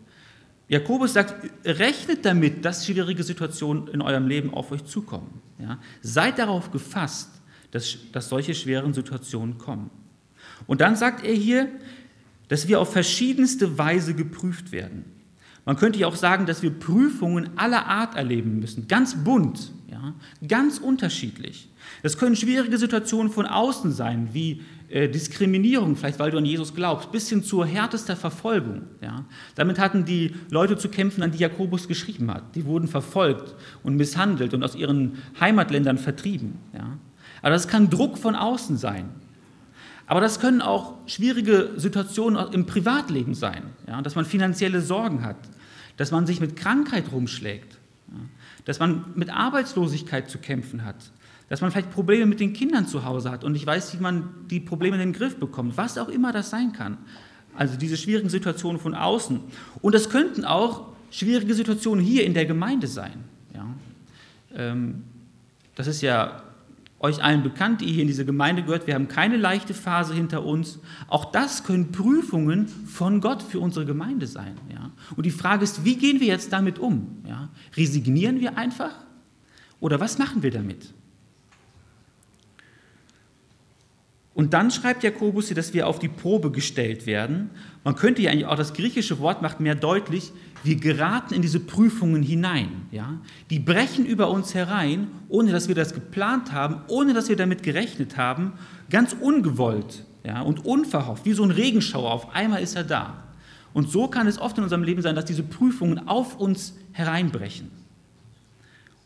Jakobus 0.70 1.12
sagt, 1.12 1.36
rechnet 1.66 2.24
damit, 2.24 2.64
dass 2.64 2.86
schwierige 2.86 3.24
Situationen 3.24 3.90
in 3.90 4.02
eurem 4.02 4.30
Leben 4.30 4.54
auf 4.54 4.72
euch 4.72 4.86
zukommen. 4.86 5.42
Ja? 5.60 5.80
Seid 6.02 6.40
darauf 6.40 6.72
gefasst, 6.72 7.42
dass, 7.76 7.98
dass 8.14 8.30
solche 8.30 8.56
schweren 8.56 8.94
Situationen 8.94 9.58
kommen. 9.58 9.90
Und 10.66 10.80
dann 10.80 10.96
sagt 10.96 11.26
er 11.26 11.34
hier, 11.34 11.68
dass 12.48 12.70
wir 12.70 12.80
auf 12.80 12.94
verschiedenste 12.94 13.78
Weise 13.78 14.14
geprüft 14.14 14.72
werden. 14.72 15.04
Man 15.66 15.76
könnte 15.76 16.00
ja 16.00 16.08
auch 16.08 16.16
sagen, 16.16 16.46
dass 16.46 16.62
wir 16.62 16.70
Prüfungen 16.70 17.50
aller 17.58 17.86
Art 17.86 18.16
erleben 18.16 18.60
müssen, 18.60 18.88
ganz 18.88 19.24
bunt, 19.24 19.74
ja, 19.92 20.14
ganz 20.48 20.78
unterschiedlich. 20.78 21.68
Das 22.02 22.18
können 22.18 22.38
schwierige 22.38 22.78
Situationen 22.78 23.32
von 23.32 23.46
außen 23.46 23.92
sein, 23.92 24.30
wie 24.32 24.62
äh, 24.88 25.10
Diskriminierung, 25.10 25.96
vielleicht 25.96 26.20
weil 26.20 26.32
du 26.32 26.38
an 26.38 26.46
Jesus 26.46 26.74
glaubst, 26.74 27.12
bis 27.12 27.28
hin 27.30 27.44
zur 27.44 27.66
härtester 27.66 28.16
Verfolgung. 28.16 28.84
Ja. 29.02 29.26
Damit 29.56 29.80
hatten 29.80 30.06
die 30.06 30.36
Leute 30.50 30.78
zu 30.78 30.90
kämpfen, 30.90 31.24
an 31.24 31.32
die 31.32 31.40
Jakobus 31.40 31.88
geschrieben 31.88 32.32
hat. 32.32 32.56
Die 32.56 32.66
wurden 32.66 32.88
verfolgt 32.88 33.56
und 33.84 33.96
misshandelt 33.96 34.54
und 34.54 34.64
aus 34.64 34.76
ihren 34.76 35.18
Heimatländern 35.40 35.98
vertrieben. 35.98 36.60
Aber 37.46 37.52
das 37.52 37.68
kann 37.68 37.92
Druck 37.92 38.18
von 38.18 38.34
außen 38.34 38.76
sein. 38.76 39.08
Aber 40.08 40.20
das 40.20 40.40
können 40.40 40.64
auch 40.64 40.96
schwierige 41.06 41.74
Situationen 41.76 42.52
im 42.54 42.66
Privatleben 42.66 43.36
sein, 43.36 43.66
ja, 43.86 44.02
dass 44.02 44.16
man 44.16 44.26
finanzielle 44.26 44.82
Sorgen 44.82 45.24
hat, 45.24 45.36
dass 45.96 46.10
man 46.10 46.26
sich 46.26 46.42
mit 46.42 46.56
Krankheit 46.56 47.12
rumschlägt, 47.12 47.78
ja, 48.08 48.18
dass 48.66 48.80
man 48.80 49.06
mit 49.14 49.30
Arbeitslosigkeit 49.30 50.28
zu 50.28 50.40
kämpfen 50.40 50.84
hat, 50.84 50.96
dass 51.48 51.62
man 51.62 51.70
vielleicht 51.70 51.92
Probleme 51.92 52.26
mit 52.26 52.40
den 52.40 52.54
Kindern 52.54 52.88
zu 52.88 53.06
Hause 53.06 53.30
hat 53.30 53.44
und 53.44 53.52
nicht 53.52 53.68
weiß, 53.68 53.94
wie 53.94 54.02
man 54.02 54.28
die 54.50 54.60
Probleme 54.60 54.96
in 54.96 55.12
den 55.12 55.14
Griff 55.14 55.36
bekommt, 55.36 55.78
was 55.78 56.00
auch 56.00 56.10
immer 56.10 56.34
das 56.34 56.50
sein 56.50 56.74
kann. 56.74 56.98
Also 57.56 57.78
diese 57.78 57.96
schwierigen 57.96 58.30
Situationen 58.30 58.82
von 58.82 58.96
außen. 58.96 59.40
Und 59.84 59.94
das 59.94 60.10
könnten 60.10 60.46
auch 60.46 60.88
schwierige 61.12 61.54
Situationen 61.54 62.04
hier 62.04 62.26
in 62.26 62.34
der 62.34 62.48
Gemeinde 62.48 62.88
sein. 62.88 63.24
Ja. 63.54 63.68
Ähm, 64.56 65.04
das 65.76 65.86
ist 65.86 66.02
ja 66.02 66.42
euch 67.06 67.24
allen 67.24 67.44
bekannt, 67.44 67.82
die 67.82 67.86
hier 67.86 68.02
in 68.02 68.08
diese 68.08 68.26
Gemeinde 68.26 68.64
gehört. 68.64 68.88
Wir 68.88 68.96
haben 68.96 69.08
keine 69.08 69.38
leichte 69.38 69.74
Phase 69.74 70.14
hinter 70.14 70.44
uns. 70.44 70.80
Auch 71.08 71.26
das 71.32 71.64
können 71.64 71.92
Prüfungen 71.92 72.68
von 72.68 73.22
Gott 73.22 73.42
für 73.42 73.60
unsere 73.60 73.86
Gemeinde 73.86 74.28
sein. 74.28 74.56
Ja? 74.72 74.92
Und 75.16 75.26
die 75.26 75.32
Frage 75.32 75.64
ist, 75.64 75.86
wie 75.86 75.96
gehen 75.96 76.20
wir 76.20 76.28
jetzt 76.28 76.52
damit 76.52 76.80
um? 76.80 77.24
Ja? 77.28 77.50
Resignieren 77.78 78.40
wir 78.40 78.58
einfach? 78.58 78.94
Oder 79.80 80.00
was 80.00 80.18
machen 80.18 80.44
wir 80.44 80.52
damit? 80.52 80.94
Und 84.36 84.54
dann 84.54 84.70
schreibt 84.70 85.04
Jakobus 85.04 85.48
hier, 85.48 85.56
dass 85.56 85.74
wir 85.74 85.88
auf 85.88 85.98
die 85.98 86.10
Probe 86.10 86.52
gestellt 86.52 87.06
werden. 87.06 87.50
Man 87.86 87.96
könnte 87.96 88.22
ja 88.22 88.32
eigentlich 88.32 88.46
auch, 88.46 88.58
das 88.58 88.74
griechische 88.74 89.20
Wort 89.20 89.42
macht 89.42 89.62
mehr 89.62 89.76
deutlich, 89.76 90.34
wir 90.66 90.76
geraten 90.76 91.34
in 91.34 91.42
diese 91.42 91.62
Prüfungen 91.62 92.22
hinein. 92.22 92.88
Ja? 92.92 93.18
Die 93.50 93.60
brechen 93.60 94.06
über 94.06 94.30
uns 94.30 94.54
herein, 94.54 95.08
ohne 95.30 95.54
dass 95.54 95.70
wir 95.70 95.76
das 95.76 95.94
geplant 95.94 96.52
haben, 96.52 96.82
ohne 96.88 97.14
dass 97.14 97.30
wir 97.30 97.38
damit 97.38 97.64
gerechnet 97.64 98.18
haben, 98.18 98.54
ganz 98.90 99.16
ungewollt 99.20 100.04
ja? 100.26 100.42
und 100.42 100.66
unverhofft, 100.66 101.26
wie 101.26 101.34
so 101.34 101.44
ein 101.44 101.52
Regenschauer. 101.52 102.12
Auf 102.12 102.36
einmal 102.36 102.62
ist 102.62 102.76
er 102.76 102.84
da. 102.84 103.24
Und 103.74 103.90
so 103.90 104.10
kann 104.10 104.28
es 104.28 104.38
oft 104.38 104.58
in 104.58 104.66
unserem 104.66 104.84
Leben 104.84 105.02
sein, 105.02 105.16
dass 105.16 105.26
diese 105.26 105.44
Prüfungen 105.44 106.10
auf 106.10 106.38
uns 106.38 106.76
hereinbrechen. 106.92 107.72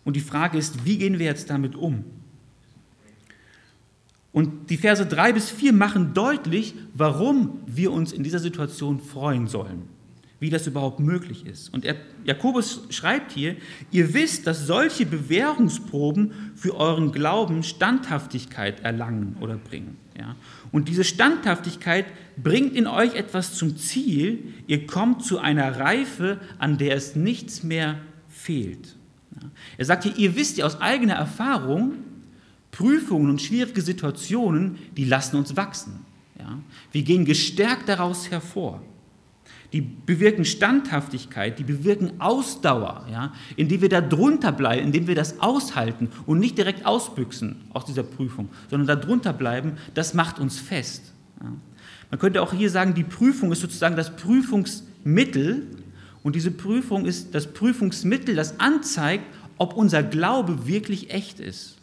Und 0.03 0.15
die 0.15 0.21
Frage 0.21 0.57
ist, 0.57 0.85
wie 0.85 0.97
gehen 0.97 1.19
wir 1.19 1.27
jetzt 1.27 1.51
damit 1.51 1.75
um? 1.75 2.03
Und 4.31 4.69
die 4.69 4.77
Verse 4.77 5.05
3 5.05 5.33
bis 5.33 5.49
4 5.49 5.73
machen 5.73 6.13
deutlich, 6.13 6.75
warum 6.93 7.59
wir 7.65 7.91
uns 7.91 8.11
in 8.11 8.23
dieser 8.23 8.39
Situation 8.39 8.99
freuen 8.99 9.47
sollen, 9.47 9.83
wie 10.39 10.51
das 10.51 10.67
überhaupt 10.67 10.99
möglich 10.99 11.47
ist. 11.47 11.73
Und 11.73 11.85
Jakobus 12.25 12.83
schreibt 12.91 13.31
hier, 13.31 13.55
ihr 13.91 14.13
wisst, 14.13 14.45
dass 14.45 14.67
solche 14.67 15.07
Bewährungsproben 15.07 16.31
für 16.55 16.75
euren 16.75 17.11
Glauben 17.11 17.63
Standhaftigkeit 17.63 18.81
erlangen 18.81 19.35
oder 19.41 19.57
bringen. 19.57 19.97
Ja? 20.15 20.35
Und 20.71 20.89
diese 20.89 21.03
Standhaftigkeit 21.03 22.05
bringt 22.37 22.75
in 22.75 22.85
euch 22.85 23.15
etwas 23.15 23.55
zum 23.55 23.77
Ziel, 23.77 24.53
ihr 24.67 24.85
kommt 24.85 25.23
zu 25.25 25.39
einer 25.39 25.79
Reife, 25.79 26.39
an 26.59 26.77
der 26.77 26.95
es 26.95 27.15
nichts 27.15 27.63
mehr 27.63 27.97
fehlt. 28.29 28.95
Ja? 29.41 29.49
Er 29.79 29.85
sagt 29.85 30.03
hier, 30.03 30.15
ihr 30.17 30.35
wisst 30.35 30.57
ja 30.57 30.65
aus 30.65 30.79
eigener 30.81 31.15
Erfahrung, 31.15 31.93
Prüfungen 32.71 33.29
und 33.29 33.41
schwierige 33.41 33.81
Situationen, 33.81 34.77
die 34.95 35.05
lassen 35.05 35.35
uns 35.37 35.55
wachsen. 35.55 36.05
Ja? 36.37 36.59
Wir 36.91 37.03
gehen 37.03 37.25
gestärkt 37.25 37.89
daraus 37.89 38.29
hervor. 38.31 38.81
Die 39.71 39.81
bewirken 39.81 40.45
Standhaftigkeit, 40.45 41.59
die 41.59 41.63
bewirken 41.63 42.19
Ausdauer, 42.19 43.05
ja? 43.11 43.33
indem 43.55 43.81
wir 43.81 43.89
da 43.89 44.01
drunter 44.01 44.51
bleiben, 44.51 44.85
indem 44.85 45.07
wir 45.07 45.15
das 45.15 45.39
aushalten 45.39 46.09
und 46.25 46.39
nicht 46.39 46.57
direkt 46.57 46.85
ausbüchsen 46.85 47.57
aus 47.73 47.85
dieser 47.85 48.03
Prüfung, 48.03 48.49
sondern 48.69 48.87
da 48.87 48.95
drunter 48.95 49.33
bleiben, 49.33 49.73
das 49.93 50.13
macht 50.15 50.39
uns 50.39 50.59
fest. 50.59 51.13
Ja? 51.41 51.51
Man 52.09 52.19
könnte 52.19 52.41
auch 52.41 52.53
hier 52.53 52.71
sagen, 52.71 52.95
die 52.95 53.03
Prüfung 53.03 53.51
ist 53.51 53.61
sozusagen 53.61 53.95
das 53.95 54.15
Prüfungsmittel 54.15 55.67
und 56.23 56.35
diese 56.35 56.51
Prüfung 56.51 57.05
ist 57.05 57.35
das 57.35 57.53
Prüfungsmittel, 57.53 58.35
das 58.35 58.59
anzeigt, 58.59 59.25
ob 59.57 59.75
unser 59.75 60.01
Glaube 60.01 60.67
wirklich 60.67 61.13
echt 61.13 61.39
ist. 61.39 61.78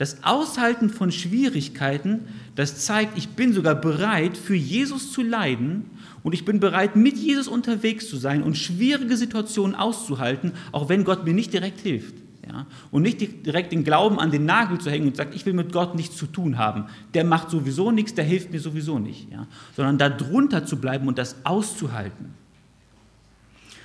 Das 0.00 0.24
Aushalten 0.24 0.88
von 0.88 1.12
Schwierigkeiten, 1.12 2.20
das 2.54 2.86
zeigt, 2.86 3.18
ich 3.18 3.28
bin 3.28 3.52
sogar 3.52 3.74
bereit, 3.74 4.38
für 4.38 4.54
Jesus 4.54 5.12
zu 5.12 5.20
leiden 5.20 5.90
und 6.22 6.32
ich 6.32 6.46
bin 6.46 6.58
bereit, 6.58 6.96
mit 6.96 7.18
Jesus 7.18 7.48
unterwegs 7.48 8.08
zu 8.08 8.16
sein 8.16 8.42
und 8.42 8.56
schwierige 8.56 9.14
Situationen 9.18 9.74
auszuhalten, 9.74 10.52
auch 10.72 10.88
wenn 10.88 11.04
Gott 11.04 11.26
mir 11.26 11.34
nicht 11.34 11.52
direkt 11.52 11.80
hilft. 11.80 12.14
Ja? 12.48 12.66
Und 12.90 13.02
nicht 13.02 13.44
direkt 13.44 13.72
den 13.72 13.84
Glauben 13.84 14.18
an 14.18 14.30
den 14.30 14.46
Nagel 14.46 14.78
zu 14.78 14.90
hängen 14.90 15.08
und 15.08 15.16
sagt, 15.16 15.34
ich 15.34 15.44
will 15.44 15.52
mit 15.52 15.70
Gott 15.70 15.94
nichts 15.94 16.16
zu 16.16 16.24
tun 16.24 16.56
haben. 16.56 16.86
Der 17.12 17.24
macht 17.24 17.50
sowieso 17.50 17.90
nichts, 17.90 18.14
der 18.14 18.24
hilft 18.24 18.52
mir 18.52 18.60
sowieso 18.60 18.98
nicht. 18.98 19.30
Ja? 19.30 19.46
Sondern 19.76 19.98
da 19.98 20.08
drunter 20.08 20.64
zu 20.64 20.78
bleiben 20.78 21.08
und 21.08 21.18
das 21.18 21.44
auszuhalten. 21.44 22.32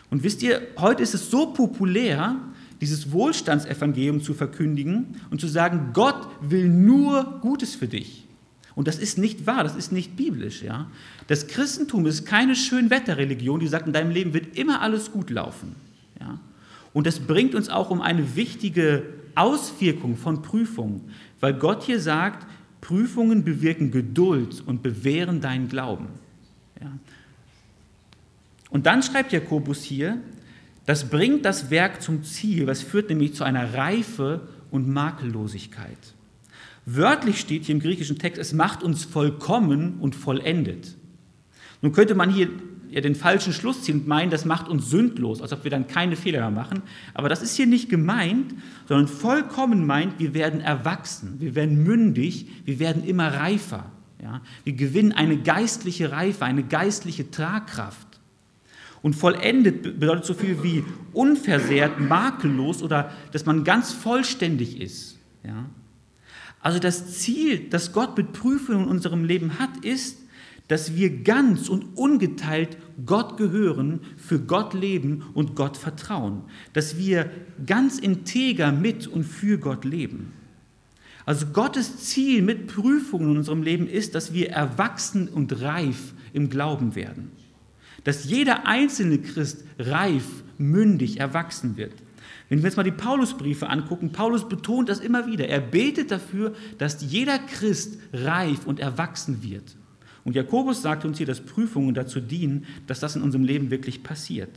Und 0.09 0.23
wisst 0.23 0.41
ihr, 0.43 0.61
heute 0.77 1.03
ist 1.03 1.13
es 1.13 1.29
so 1.29 1.47
populär, 1.47 2.37
dieses 2.81 3.11
Wohlstandsevangelium 3.11 4.21
zu 4.21 4.33
verkündigen 4.33 5.21
und 5.29 5.41
zu 5.41 5.47
sagen, 5.47 5.91
Gott 5.93 6.27
will 6.41 6.67
nur 6.67 7.39
Gutes 7.41 7.75
für 7.75 7.87
dich. 7.87 8.25
Und 8.75 8.87
das 8.89 8.99
ist 8.99 9.17
nicht 9.17 9.47
wahr, 9.47 9.63
das 9.63 9.75
ist 9.75 9.91
nicht 9.91 10.17
biblisch. 10.17 10.61
Ja? 10.61 10.87
Das 11.27 11.47
Christentum 11.47 12.05
ist 12.05 12.25
keine 12.25 12.55
Schönwetterreligion, 12.55 13.61
die 13.61 13.67
sagt, 13.67 13.87
in 13.87 13.93
deinem 13.93 14.11
Leben 14.11 14.33
wird 14.33 14.57
immer 14.57 14.81
alles 14.81 15.11
gut 15.11 15.29
laufen. 15.29 15.75
Ja? 16.19 16.39
Und 16.93 17.07
das 17.07 17.19
bringt 17.19 17.55
uns 17.55 17.69
auch 17.69 17.89
um 17.89 18.01
eine 18.01 18.35
wichtige 18.35 19.03
Auswirkung 19.35 20.17
von 20.17 20.41
Prüfungen, 20.41 21.01
weil 21.39 21.53
Gott 21.53 21.83
hier 21.83 21.99
sagt, 21.99 22.45
Prüfungen 22.81 23.43
bewirken 23.43 23.91
Geduld 23.91 24.61
und 24.65 24.83
bewähren 24.83 25.39
deinen 25.39 25.69
Glauben. 25.69 26.07
Ja? 26.81 26.91
Und 28.69 28.85
dann 28.85 29.01
schreibt 29.03 29.31
Jakobus 29.31 29.83
hier, 29.83 30.17
das 30.85 31.09
bringt 31.09 31.45
das 31.45 31.69
Werk 31.69 32.01
zum 32.01 32.23
Ziel, 32.23 32.67
was 32.67 32.81
führt 32.81 33.09
nämlich 33.09 33.33
zu 33.33 33.43
einer 33.43 33.73
Reife 33.73 34.41
und 34.71 34.87
Makellosigkeit. 34.87 35.97
Wörtlich 36.85 37.39
steht 37.39 37.65
hier 37.65 37.75
im 37.75 37.81
griechischen 37.81 38.19
Text, 38.19 38.39
es 38.39 38.53
macht 38.53 38.83
uns 38.83 39.05
vollkommen 39.05 39.97
und 39.99 40.15
vollendet. 40.15 40.95
Nun 41.81 41.91
könnte 41.91 42.13
man 42.13 42.29
hier 42.29 42.49
ja 42.89 43.01
den 43.01 43.15
falschen 43.15 43.51
Schluss 43.51 43.81
ziehen 43.81 44.01
und 44.01 44.07
meinen, 44.07 44.29
das 44.29 44.45
macht 44.45 44.69
uns 44.69 44.89
sündlos, 44.89 45.41
als 45.41 45.51
ob 45.51 45.63
wir 45.63 45.71
dann 45.71 45.87
keine 45.87 46.15
Fehler 46.15 46.39
mehr 46.39 46.51
machen. 46.51 46.83
Aber 47.13 47.29
das 47.29 47.41
ist 47.41 47.55
hier 47.55 47.65
nicht 47.65 47.89
gemeint, 47.89 48.53
sondern 48.87 49.07
vollkommen 49.07 49.85
meint, 49.85 50.19
wir 50.19 50.33
werden 50.33 50.61
erwachsen, 50.61 51.35
wir 51.39 51.55
werden 51.55 51.83
mündig, 51.83 52.47
wir 52.63 52.79
werden 52.79 53.03
immer 53.03 53.33
reifer. 53.33 53.91
Ja? 54.21 54.41
Wir 54.63 54.73
gewinnen 54.73 55.11
eine 55.11 55.37
geistliche 55.37 56.11
Reife, 56.11 56.45
eine 56.45 56.63
geistliche 56.63 57.31
Tragkraft. 57.31 58.14
Und 59.01 59.15
vollendet 59.15 59.99
bedeutet 59.99 60.25
so 60.25 60.33
viel 60.33 60.63
wie 60.63 60.83
unversehrt, 61.13 61.99
makellos 61.99 62.81
oder 62.81 63.11
dass 63.31 63.45
man 63.45 63.63
ganz 63.63 63.93
vollständig 63.93 64.81
ist. 64.81 65.19
Ja? 65.43 65.65
Also 66.59 66.79
das 66.79 67.19
Ziel, 67.19 67.69
das 67.69 67.93
Gott 67.93 68.17
mit 68.17 68.33
Prüfungen 68.33 68.85
in 68.85 68.89
unserem 68.89 69.23
Leben 69.23 69.59
hat, 69.59 69.85
ist, 69.85 70.17
dass 70.67 70.95
wir 70.95 71.21
ganz 71.21 71.69
und 71.69 71.95
ungeteilt 71.95 72.77
Gott 73.05 73.37
gehören, 73.37 73.99
für 74.17 74.39
Gott 74.39 74.73
leben 74.73 75.23
und 75.35 75.55
Gott 75.55 75.77
vertrauen. 75.77 76.41
Dass 76.73 76.97
wir 76.97 77.29
ganz 77.67 77.99
integer 77.99 78.71
mit 78.71 79.05
und 79.05 79.23
für 79.23 79.59
Gott 79.59 79.85
leben. 79.85 80.33
Also 81.27 81.47
Gottes 81.47 81.97
Ziel 81.97 82.41
mit 82.41 82.67
Prüfungen 82.67 83.31
in 83.31 83.37
unserem 83.37 83.61
Leben 83.61 83.87
ist, 83.87 84.15
dass 84.15 84.33
wir 84.33 84.49
erwachsen 84.49 85.27
und 85.27 85.61
reif 85.61 86.13
im 86.33 86.49
Glauben 86.49 86.95
werden 86.95 87.31
dass 88.05 88.23
jeder 88.23 88.65
einzelne 88.65 89.19
Christ 89.19 89.65
reif, 89.77 90.23
mündig, 90.57 91.19
erwachsen 91.19 91.75
wird. 91.75 91.91
Wenn 92.47 92.59
wir 92.59 92.65
jetzt 92.65 92.77
mal 92.77 92.83
die 92.83 92.91
Paulusbriefe 92.91 93.69
angucken, 93.69 94.11
Paulus 94.11 94.47
betont 94.47 94.87
das 94.87 94.99
immer 94.99 95.27
wieder. 95.27 95.49
Er 95.49 95.59
betet 95.59 96.11
dafür, 96.11 96.53
dass 96.77 97.01
jeder 97.01 97.39
Christ 97.39 97.99
reif 98.13 98.65
und 98.65 98.79
erwachsen 98.79 99.43
wird. 99.43 99.75
Und 100.23 100.35
Jakobus 100.35 100.81
sagt 100.81 101.05
uns 101.05 101.17
hier, 101.17 101.27
dass 101.27 101.41
Prüfungen 101.41 101.93
dazu 101.93 102.19
dienen, 102.19 102.65
dass 102.87 102.99
das 102.99 103.15
in 103.15 103.21
unserem 103.21 103.43
Leben 103.43 103.71
wirklich 103.71 104.03
passiert. 104.03 104.49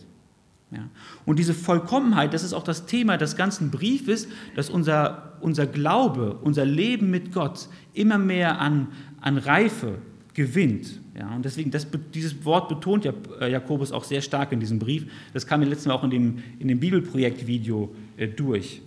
Ja. 0.71 0.88
Und 1.25 1.38
diese 1.38 1.55
Vollkommenheit, 1.55 2.35
das 2.35 2.43
ist 2.43 2.52
auch 2.52 2.62
das 2.62 2.85
Thema 2.85 3.17
des 3.17 3.37
ganzen 3.37 3.71
Briefes, 3.71 4.28
dass 4.55 4.69
unser, 4.69 5.38
unser 5.40 5.67
Glaube, 5.67 6.38
unser 6.43 6.67
Leben 6.67 7.11
mit 7.11 7.33
Gott 7.33 7.69
immer 7.95 8.19
mehr 8.19 8.61
an, 8.61 8.88
an 9.21 9.38
Reife 9.38 9.99
gewinnt. 10.38 11.00
Ja, 11.18 11.35
und 11.35 11.45
deswegen, 11.45 11.73
das, 11.73 11.88
dieses 12.14 12.45
Wort 12.45 12.68
betont 12.68 13.04
äh, 13.04 13.50
Jakobus 13.50 13.90
auch 13.90 14.04
sehr 14.04 14.23
stark 14.23 14.52
in 14.52 14.61
diesem 14.61 14.78
Brief. 14.78 15.11
Das 15.35 15.49
kam 15.49 15.59
mir 15.59 15.66
letztes 15.66 15.88
Mal 15.88 15.95
auch 15.95 16.04
in 16.04 16.11
dem, 16.11 16.42
in 16.61 16.68
dem 16.68 16.78
Bibelprojekt-Video 16.78 17.92
äh, 18.16 18.28
durch. 18.28 18.80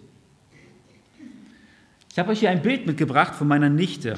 Ich 2.10 2.18
habe 2.18 2.32
euch 2.32 2.40
hier 2.40 2.52
ein 2.52 2.62
Bild 2.62 2.88
mitgebracht 2.88 3.36
von 3.36 3.50
meiner 3.50 3.68
Nichte. 3.68 4.18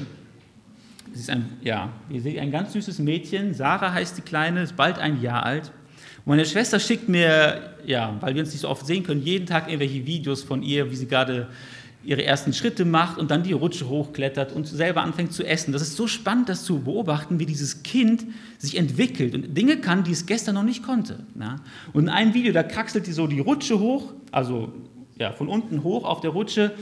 Sie 1.11 1.21
ist 1.21 1.31
ein, 1.31 1.49
ja, 1.63 1.91
ihr 2.11 2.21
seht 2.21 2.37
ein 2.37 2.51
ganz 2.51 2.73
süßes 2.73 2.99
Mädchen. 2.99 3.55
Sarah 3.55 3.91
heißt 3.91 4.15
die 4.15 4.21
Kleine, 4.21 4.61
ist 4.61 4.75
bald 4.75 4.99
ein 4.99 5.19
Jahr 5.19 5.43
alt. 5.43 5.71
Und 6.17 6.27
meine 6.27 6.45
Schwester 6.45 6.79
schickt 6.79 7.09
mir, 7.09 7.73
ja, 7.83 8.15
weil 8.19 8.35
wir 8.35 8.43
uns 8.43 8.51
nicht 8.51 8.61
so 8.61 8.69
oft 8.69 8.85
sehen 8.85 9.03
können, 9.03 9.23
jeden 9.23 9.47
Tag 9.47 9.69
irgendwelche 9.69 10.05
Videos 10.05 10.43
von 10.43 10.61
ihr, 10.61 10.91
wie 10.91 10.95
sie 10.95 11.07
gerade 11.07 11.49
ihre 12.03 12.23
ersten 12.23 12.53
Schritte 12.53 12.85
macht 12.85 13.17
und 13.17 13.31
dann 13.31 13.43
die 13.43 13.53
Rutsche 13.53 13.87
hochklettert 13.87 14.51
und 14.51 14.67
selber 14.67 15.01
anfängt 15.01 15.33
zu 15.33 15.45
essen. 15.45 15.71
Das 15.71 15.81
ist 15.81 15.95
so 15.95 16.07
spannend, 16.07 16.49
das 16.49 16.63
zu 16.63 16.79
beobachten, 16.81 17.39
wie 17.39 17.45
dieses 17.45 17.83
Kind 17.83 18.25
sich 18.57 18.77
entwickelt 18.77 19.33
und 19.33 19.57
Dinge 19.57 19.77
kann, 19.77 20.03
die 20.03 20.11
es 20.11 20.25
gestern 20.25 20.55
noch 20.55 20.63
nicht 20.63 20.83
konnte. 20.83 21.19
Ja? 21.39 21.57
Und 21.93 22.03
in 22.03 22.09
einem 22.09 22.33
Video, 22.33 22.51
da 22.51 22.63
kraxelt 22.63 23.07
die 23.07 23.13
so 23.13 23.27
die 23.27 23.39
Rutsche 23.39 23.79
hoch, 23.79 24.13
also 24.31 24.73
ja, 25.17 25.31
von 25.31 25.47
unten 25.47 25.83
hoch 25.83 26.03
auf 26.03 26.21
der 26.21 26.31
Rutsche 26.31 26.73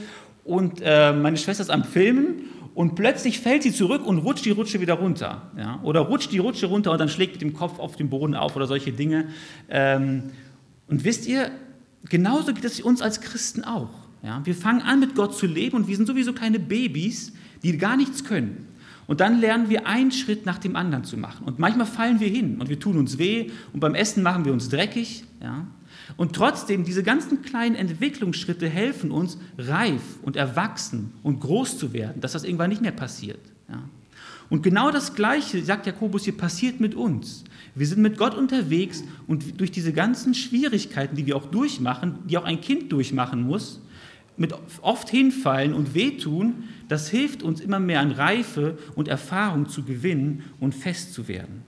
und 0.43 0.81
äh, 0.83 1.13
meine 1.13 1.37
Schwester 1.37 1.61
ist 1.61 1.69
am 1.69 1.83
Filmen 1.83 2.45
und 2.73 2.95
plötzlich 2.95 3.39
fällt 3.39 3.63
sie 3.63 3.73
zurück 3.73 4.05
und 4.05 4.19
rutscht 4.19 4.45
die 4.45 4.51
Rutsche 4.51 4.81
wieder 4.81 4.95
runter. 4.95 5.51
Ja? 5.57 5.79
Oder 5.83 6.01
rutscht 6.01 6.31
die 6.31 6.39
Rutsche 6.39 6.67
runter 6.67 6.91
und 6.91 6.99
dann 6.99 7.09
schlägt 7.09 7.33
mit 7.33 7.41
dem 7.41 7.53
Kopf 7.53 7.79
auf 7.79 7.95
den 7.95 8.09
Boden 8.09 8.33
auf 8.33 8.55
oder 8.55 8.65
solche 8.65 8.91
Dinge. 8.91 9.27
Ähm, 9.69 10.31
und 10.87 11.03
wisst 11.03 11.27
ihr, 11.27 11.51
genauso 12.09 12.53
geht 12.53 12.65
es 12.65 12.79
uns 12.81 13.01
als 13.01 13.21
Christen 13.21 13.63
auch. 13.63 14.00
Ja, 14.23 14.45
wir 14.45 14.55
fangen 14.55 14.81
an, 14.81 14.99
mit 14.99 15.15
Gott 15.15 15.35
zu 15.35 15.47
leben 15.47 15.77
und 15.77 15.87
wir 15.87 15.95
sind 15.95 16.07
sowieso 16.07 16.33
keine 16.33 16.59
Babys, 16.59 17.33
die 17.63 17.77
gar 17.77 17.97
nichts 17.97 18.23
können. 18.23 18.67
Und 19.07 19.19
dann 19.19 19.41
lernen 19.41 19.69
wir 19.69 19.87
einen 19.87 20.11
Schritt 20.11 20.45
nach 20.45 20.57
dem 20.57 20.75
anderen 20.75 21.03
zu 21.03 21.17
machen. 21.17 21.45
Und 21.45 21.59
manchmal 21.59 21.87
fallen 21.87 22.19
wir 22.19 22.29
hin 22.29 22.61
und 22.61 22.69
wir 22.69 22.79
tun 22.79 22.97
uns 22.97 23.17
weh 23.17 23.49
und 23.73 23.79
beim 23.79 23.95
Essen 23.95 24.23
machen 24.23 24.45
wir 24.45 24.53
uns 24.53 24.69
dreckig. 24.69 25.25
Ja. 25.41 25.67
Und 26.17 26.33
trotzdem, 26.33 26.83
diese 26.83 27.03
ganzen 27.03 27.41
kleinen 27.41 27.75
Entwicklungsschritte 27.75 28.69
helfen 28.69 29.11
uns, 29.11 29.37
reif 29.57 30.01
und 30.21 30.35
erwachsen 30.35 31.11
und 31.23 31.39
groß 31.39 31.77
zu 31.77 31.93
werden, 31.93 32.21
dass 32.21 32.33
das 32.33 32.43
irgendwann 32.43 32.69
nicht 32.69 32.81
mehr 32.81 32.91
passiert. 32.91 33.39
Ja. 33.67 33.81
Und 34.49 34.63
genau 34.63 34.91
das 34.91 35.15
Gleiche, 35.15 35.63
sagt 35.63 35.87
Jakobus 35.87 36.25
hier, 36.25 36.37
passiert 36.37 36.79
mit 36.79 36.93
uns. 36.93 37.43
Wir 37.73 37.87
sind 37.87 38.01
mit 38.01 38.17
Gott 38.17 38.35
unterwegs 38.35 39.03
und 39.25 39.59
durch 39.59 39.71
diese 39.71 39.93
ganzen 39.93 40.33
Schwierigkeiten, 40.33 41.15
die 41.15 41.25
wir 41.25 41.37
auch 41.37 41.45
durchmachen, 41.45 42.19
die 42.27 42.37
auch 42.37 42.43
ein 42.43 42.59
Kind 42.59 42.91
durchmachen 42.91 43.43
muss, 43.43 43.81
mit 44.41 44.53
oft 44.81 45.09
hinfallen 45.09 45.73
und 45.73 45.93
wehtun, 45.93 46.65
das 46.89 47.09
hilft 47.09 47.43
uns 47.43 47.61
immer 47.61 47.79
mehr 47.79 48.01
an 48.01 48.11
Reife 48.11 48.77
und 48.95 49.07
Erfahrung 49.07 49.69
zu 49.69 49.83
gewinnen 49.83 50.43
und 50.59 50.75
fest 50.75 51.13
zu 51.13 51.27
werden. 51.29 51.63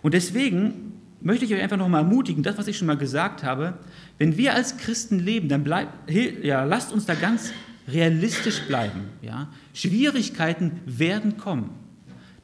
Und 0.00 0.14
deswegen 0.14 0.92
möchte 1.20 1.44
ich 1.44 1.52
euch 1.52 1.60
einfach 1.60 1.76
nochmal 1.76 2.02
ermutigen, 2.02 2.42
das, 2.42 2.56
was 2.56 2.68
ich 2.68 2.78
schon 2.78 2.86
mal 2.86 2.96
gesagt 2.96 3.42
habe, 3.42 3.74
wenn 4.18 4.36
wir 4.36 4.54
als 4.54 4.76
Christen 4.76 5.18
leben, 5.18 5.48
dann 5.48 5.64
bleib, 5.64 5.88
ja, 6.42 6.64
lasst 6.64 6.92
uns 6.92 7.06
da 7.06 7.14
ganz 7.14 7.52
realistisch 7.88 8.60
bleiben. 8.60 9.00
Ja? 9.22 9.48
Schwierigkeiten 9.72 10.80
werden 10.86 11.36
kommen. 11.36 11.70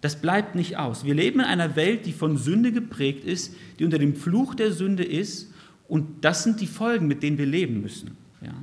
Das 0.01 0.21
bleibt 0.21 0.55
nicht 0.55 0.79
aus. 0.79 1.05
Wir 1.05 1.15
leben 1.15 1.41
in 1.41 1.47
einer 1.47 1.77
Welt, 1.77 2.07
die 2.07 2.13
von 2.13 2.39
Sünde 2.39 2.73
geprägt 2.73 3.25
ist, 3.25 3.55
die 3.79 3.85
unter 3.85 3.99
dem 3.99 4.17
Fluch 4.17 4.55
der 4.55 4.73
Sünde 4.73 5.05
ist. 5.05 5.53
Und 5.89 6.25
das 6.25 6.43
sind 6.43 6.61
die 6.61 6.67
Folgen, 6.67 7.07
mit 7.07 7.23
denen 7.23 7.37
wir 7.37 7.47
leben 7.47 7.83
müssen. 7.83 8.17
Ja? 8.43 8.55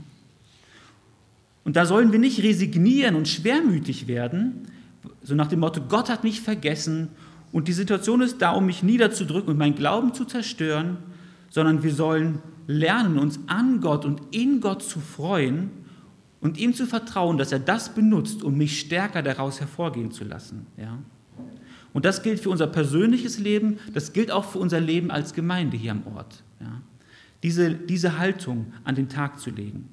Und 1.63 1.75
da 1.75 1.85
sollen 1.85 2.11
wir 2.11 2.19
nicht 2.19 2.41
resignieren 2.41 3.15
und 3.15 3.27
schwermütig 3.27 4.07
werden, 4.07 4.67
so 5.21 5.35
nach 5.35 5.47
dem 5.47 5.59
Motto, 5.59 5.81
Gott 5.81 6.09
hat 6.09 6.23
mich 6.23 6.41
vergessen 6.41 7.09
und 7.51 7.67
die 7.67 7.73
Situation 7.73 8.21
ist 8.21 8.41
da, 8.41 8.51
um 8.51 8.65
mich 8.65 8.83
niederzudrücken 8.83 9.49
und 9.49 9.57
meinen 9.57 9.75
Glauben 9.75 10.13
zu 10.13 10.25
zerstören, 10.25 10.97
sondern 11.49 11.83
wir 11.83 11.93
sollen 11.93 12.39
lernen, 12.67 13.17
uns 13.17 13.39
an 13.47 13.81
Gott 13.81 14.05
und 14.05 14.21
in 14.31 14.61
Gott 14.61 14.83
zu 14.83 14.99
freuen 14.99 15.71
und 16.39 16.57
ihm 16.57 16.73
zu 16.73 16.85
vertrauen, 16.85 17.37
dass 17.37 17.51
er 17.51 17.59
das 17.59 17.93
benutzt, 17.93 18.43
um 18.43 18.57
mich 18.57 18.79
stärker 18.79 19.21
daraus 19.21 19.59
hervorgehen 19.59 20.11
zu 20.11 20.23
lassen. 20.23 20.67
Ja? 20.77 20.97
Und 21.93 22.05
das 22.05 22.21
gilt 22.21 22.39
für 22.39 22.49
unser 22.49 22.67
persönliches 22.67 23.39
Leben, 23.39 23.79
das 23.93 24.13
gilt 24.13 24.31
auch 24.31 24.45
für 24.45 24.59
unser 24.59 24.79
Leben 24.79 25.09
als 25.09 25.33
Gemeinde 25.33 25.77
hier 25.77 25.91
am 25.91 26.03
Ort. 26.15 26.43
Diese, 27.43 27.71
diese 27.73 28.17
Haltung 28.17 28.73
an 28.83 28.95
den 28.95 29.09
Tag 29.09 29.39
zu 29.39 29.49
legen. 29.49 29.89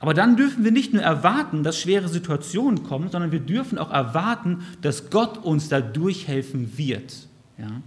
Aber 0.00 0.14
dann 0.14 0.36
dürfen 0.36 0.64
wir 0.64 0.70
nicht 0.70 0.92
nur 0.92 1.02
erwarten, 1.02 1.62
dass 1.62 1.80
schwere 1.80 2.08
Situationen 2.08 2.84
kommen, 2.84 3.10
sondern 3.10 3.32
wir 3.32 3.40
dürfen 3.40 3.78
auch 3.78 3.90
erwarten, 3.90 4.62
dass 4.80 5.10
Gott 5.10 5.38
uns 5.38 5.68
da 5.68 5.80
durchhelfen 5.80 6.78
wird. 6.78 7.26
Ja? 7.58 7.82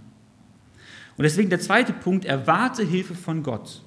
Und 1.16 1.22
deswegen 1.22 1.48
der 1.48 1.60
zweite 1.60 1.92
Punkt, 1.92 2.24
erwarte 2.24 2.82
Hilfe 2.82 3.14
von 3.14 3.42
Gott. 3.42 3.82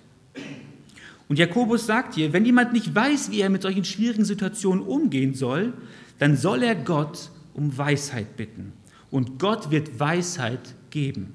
Und 1.28 1.40
Jakobus 1.40 1.86
sagt 1.86 2.16
hier, 2.16 2.34
wenn 2.34 2.46
jemand 2.46 2.74
nicht 2.74 2.94
weiß, 2.94 3.32
wie 3.32 3.42
er 3.42 3.50
mit 3.50 3.64
solchen 3.64 3.84
schwierigen 3.84 4.26
Situationen 4.26 4.84
umgehen 4.84 5.34
soll, 5.34 5.74
dann 6.20 6.38
soll 6.38 6.64
er 6.64 6.76
Gott 6.76 7.30
um 7.54 7.78
Weisheit 7.78 8.38
bitten. 8.38 8.74
Und 9.12 9.40
Gott 9.40 9.72
wird 9.72 10.00
Weisheit 10.00 10.76
geben. 10.90 11.34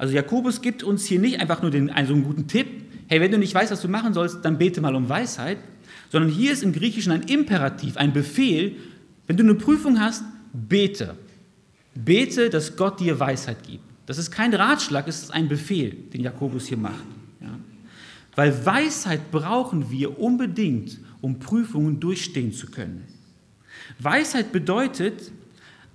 Also 0.00 0.14
Jakobus 0.14 0.62
gibt 0.62 0.82
uns 0.82 1.04
hier 1.04 1.18
nicht 1.20 1.40
einfach 1.40 1.60
nur 1.60 1.70
den, 1.70 1.90
also 1.90 2.14
einen 2.14 2.24
guten 2.24 2.46
Tipp, 2.46 2.68
hey, 3.08 3.20
wenn 3.20 3.30
du 3.30 3.36
nicht 3.36 3.54
weißt, 3.54 3.70
was 3.70 3.82
du 3.82 3.88
machen 3.88 4.14
sollst, 4.14 4.42
dann 4.42 4.56
bete 4.56 4.80
mal 4.80 4.94
um 4.94 5.10
Weisheit, 5.10 5.58
sondern 6.08 6.30
hier 6.30 6.52
ist 6.52 6.62
im 6.62 6.72
Griechischen 6.72 7.12
ein 7.12 7.24
Imperativ, 7.24 7.98
ein 7.98 8.14
Befehl, 8.14 8.76
wenn 9.26 9.36
du 9.36 9.42
eine 9.42 9.56
Prüfung 9.56 10.00
hast, 10.00 10.24
bete. 10.54 11.16
Bete, 11.94 12.48
dass 12.48 12.78
Gott 12.78 12.98
dir 12.98 13.20
Weisheit 13.20 13.62
gibt. 13.62 13.84
Das 14.06 14.16
ist 14.16 14.30
kein 14.30 14.54
Ratschlag, 14.54 15.06
es 15.06 15.20
ist 15.24 15.34
ein 15.34 15.48
Befehl, 15.48 15.90
den 15.90 16.22
Jakobus 16.22 16.66
hier 16.66 16.78
macht. 16.78 17.04
Weil 18.36 18.64
Weisheit 18.64 19.30
brauchen 19.30 19.90
wir 19.90 20.18
unbedingt, 20.18 20.98
um 21.20 21.40
Prüfungen 21.40 22.00
durchstehen 22.00 22.54
zu 22.54 22.68
können. 22.68 23.04
Weisheit 23.98 24.50
bedeutet 24.50 25.30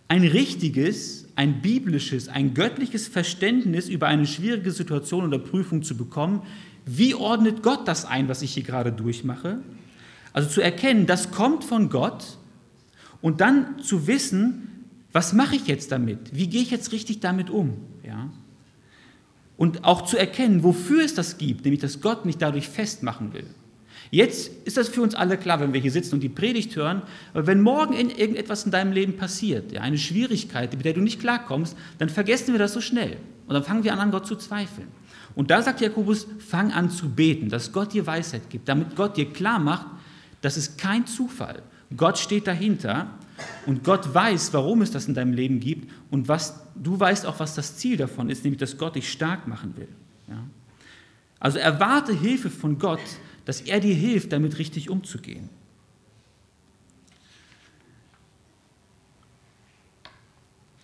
ein 0.08 0.24
richtiges, 0.24 1.28
ein 1.36 1.62
biblisches, 1.62 2.28
ein 2.28 2.54
göttliches 2.54 3.08
Verständnis 3.08 3.90
über 3.90 4.08
eine 4.08 4.26
schwierige 4.26 4.72
Situation 4.72 5.26
oder 5.26 5.40
Prüfung 5.40 5.84
zu 5.84 5.98
bekommen. 5.98 6.44
Wie 6.86 7.16
ordnet 7.16 7.64
Gott 7.64 7.88
das 7.88 8.06
ein, 8.06 8.28
was 8.28 8.42
ich 8.42 8.54
hier 8.54 8.64
gerade 8.64 8.92
durchmache? 8.92 9.60
Also 10.34 10.50
zu 10.50 10.62
erkennen, 10.62 11.08
das 11.08 11.32
kommt 11.32 11.64
von 11.64 11.90
Gott 11.90 12.38
und 13.22 13.42
dann 13.42 13.80
zu 13.82 14.08
wissen, 14.08 14.86
was 15.12 15.34
mache 15.34 15.56
ich 15.56 15.68
jetzt 15.68 15.92
damit? 15.92 16.36
Wie 16.36 16.48
gehe 16.48 16.62
ich 16.62 16.72
jetzt 16.72 16.92
richtig 16.92 17.22
damit 17.22 17.50
um? 17.50 17.74
Ja? 18.06 18.30
und 19.58 19.84
auch 19.86 20.04
zu 20.04 20.18
erkennen, 20.18 20.64
wofür 20.64 21.04
es 21.04 21.14
das 21.14 21.38
gibt, 21.38 21.64
nämlich 21.64 21.82
dass 21.82 22.02
Gott 22.02 22.26
mich 22.26 22.38
dadurch 22.38 22.68
festmachen 22.68 23.34
will. 23.34 23.46
Jetzt 24.12 24.52
ist 24.66 24.78
das 24.78 24.90
für 24.90 25.02
uns 25.02 25.16
alle 25.16 25.38
klar, 25.38 25.60
wenn 25.60 25.74
wir 25.74 25.82
hier 25.82 25.92
sitzen 25.92 26.16
und 26.16 26.22
die 26.22 26.30
Predigt 26.30 26.76
hören, 26.76 27.02
aber 27.34 27.48
wenn 27.48 27.62
morgen 27.62 27.94
irgendetwas 27.94 28.66
in 28.66 28.72
deinem 28.72 28.92
Leben 28.92 29.18
passiert, 29.18 29.72
ja, 29.72 29.82
eine 29.82 29.98
Schwierigkeit, 29.98 30.74
mit 30.74 30.86
der 30.86 30.94
du 30.94 31.02
nicht 31.02 31.20
klarkommst, 31.20 31.76
dann 31.98 32.10
vergessen 32.10 32.54
wir 32.54 32.60
das 32.60 32.74
so 32.74 32.82
schnell 32.82 33.18
und 33.48 33.54
dann 33.54 33.64
fangen 33.64 33.84
wir 33.84 33.94
an, 33.94 34.00
an 34.00 34.12
Gott 34.12 34.28
zu 34.28 34.36
zweifeln. 34.36 34.88
Und 35.36 35.52
da 35.52 35.62
sagt 35.62 35.82
Jakobus, 35.82 36.28
fang 36.40 36.72
an 36.72 36.90
zu 36.90 37.10
beten, 37.10 37.50
dass 37.50 37.72
Gott 37.72 37.94
dir 37.94 38.08
Weisheit 38.08 38.50
gibt, 38.50 38.70
damit 38.70 38.96
Gott 38.96 39.18
dir 39.18 39.32
klar 39.32 39.60
macht, 39.60 39.88
das 40.42 40.58
ist 40.58 40.78
kein 40.78 41.06
Zufall. 41.08 41.62
Gott 41.96 42.18
steht 42.18 42.48
dahinter 42.48 43.08
und 43.66 43.84
Gott 43.84 44.14
weiß, 44.14 44.54
warum 44.54 44.82
es 44.82 44.92
das 44.92 45.08
in 45.08 45.14
deinem 45.14 45.34
Leben 45.34 45.60
gibt 45.60 45.92
und 46.10 46.28
was, 46.28 46.62
du 46.76 47.00
weißt 47.00 47.26
auch, 47.26 47.40
was 47.40 47.56
das 47.56 47.78
Ziel 47.78 47.98
davon 47.98 48.30
ist, 48.30 48.44
nämlich 48.44 48.60
dass 48.60 48.78
Gott 48.78 48.96
dich 48.96 49.12
stark 49.12 49.48
machen 49.48 49.76
will. 49.76 49.90
Ja? 50.28 50.44
Also 51.40 51.60
erwarte 51.60 52.14
Hilfe 52.14 52.50
von 52.50 52.80
Gott, 52.80 53.02
dass 53.46 53.62
er 53.62 53.80
dir 53.80 53.96
hilft, 53.96 54.32
damit 54.32 54.58
richtig 54.58 54.90
umzugehen. 54.90 55.50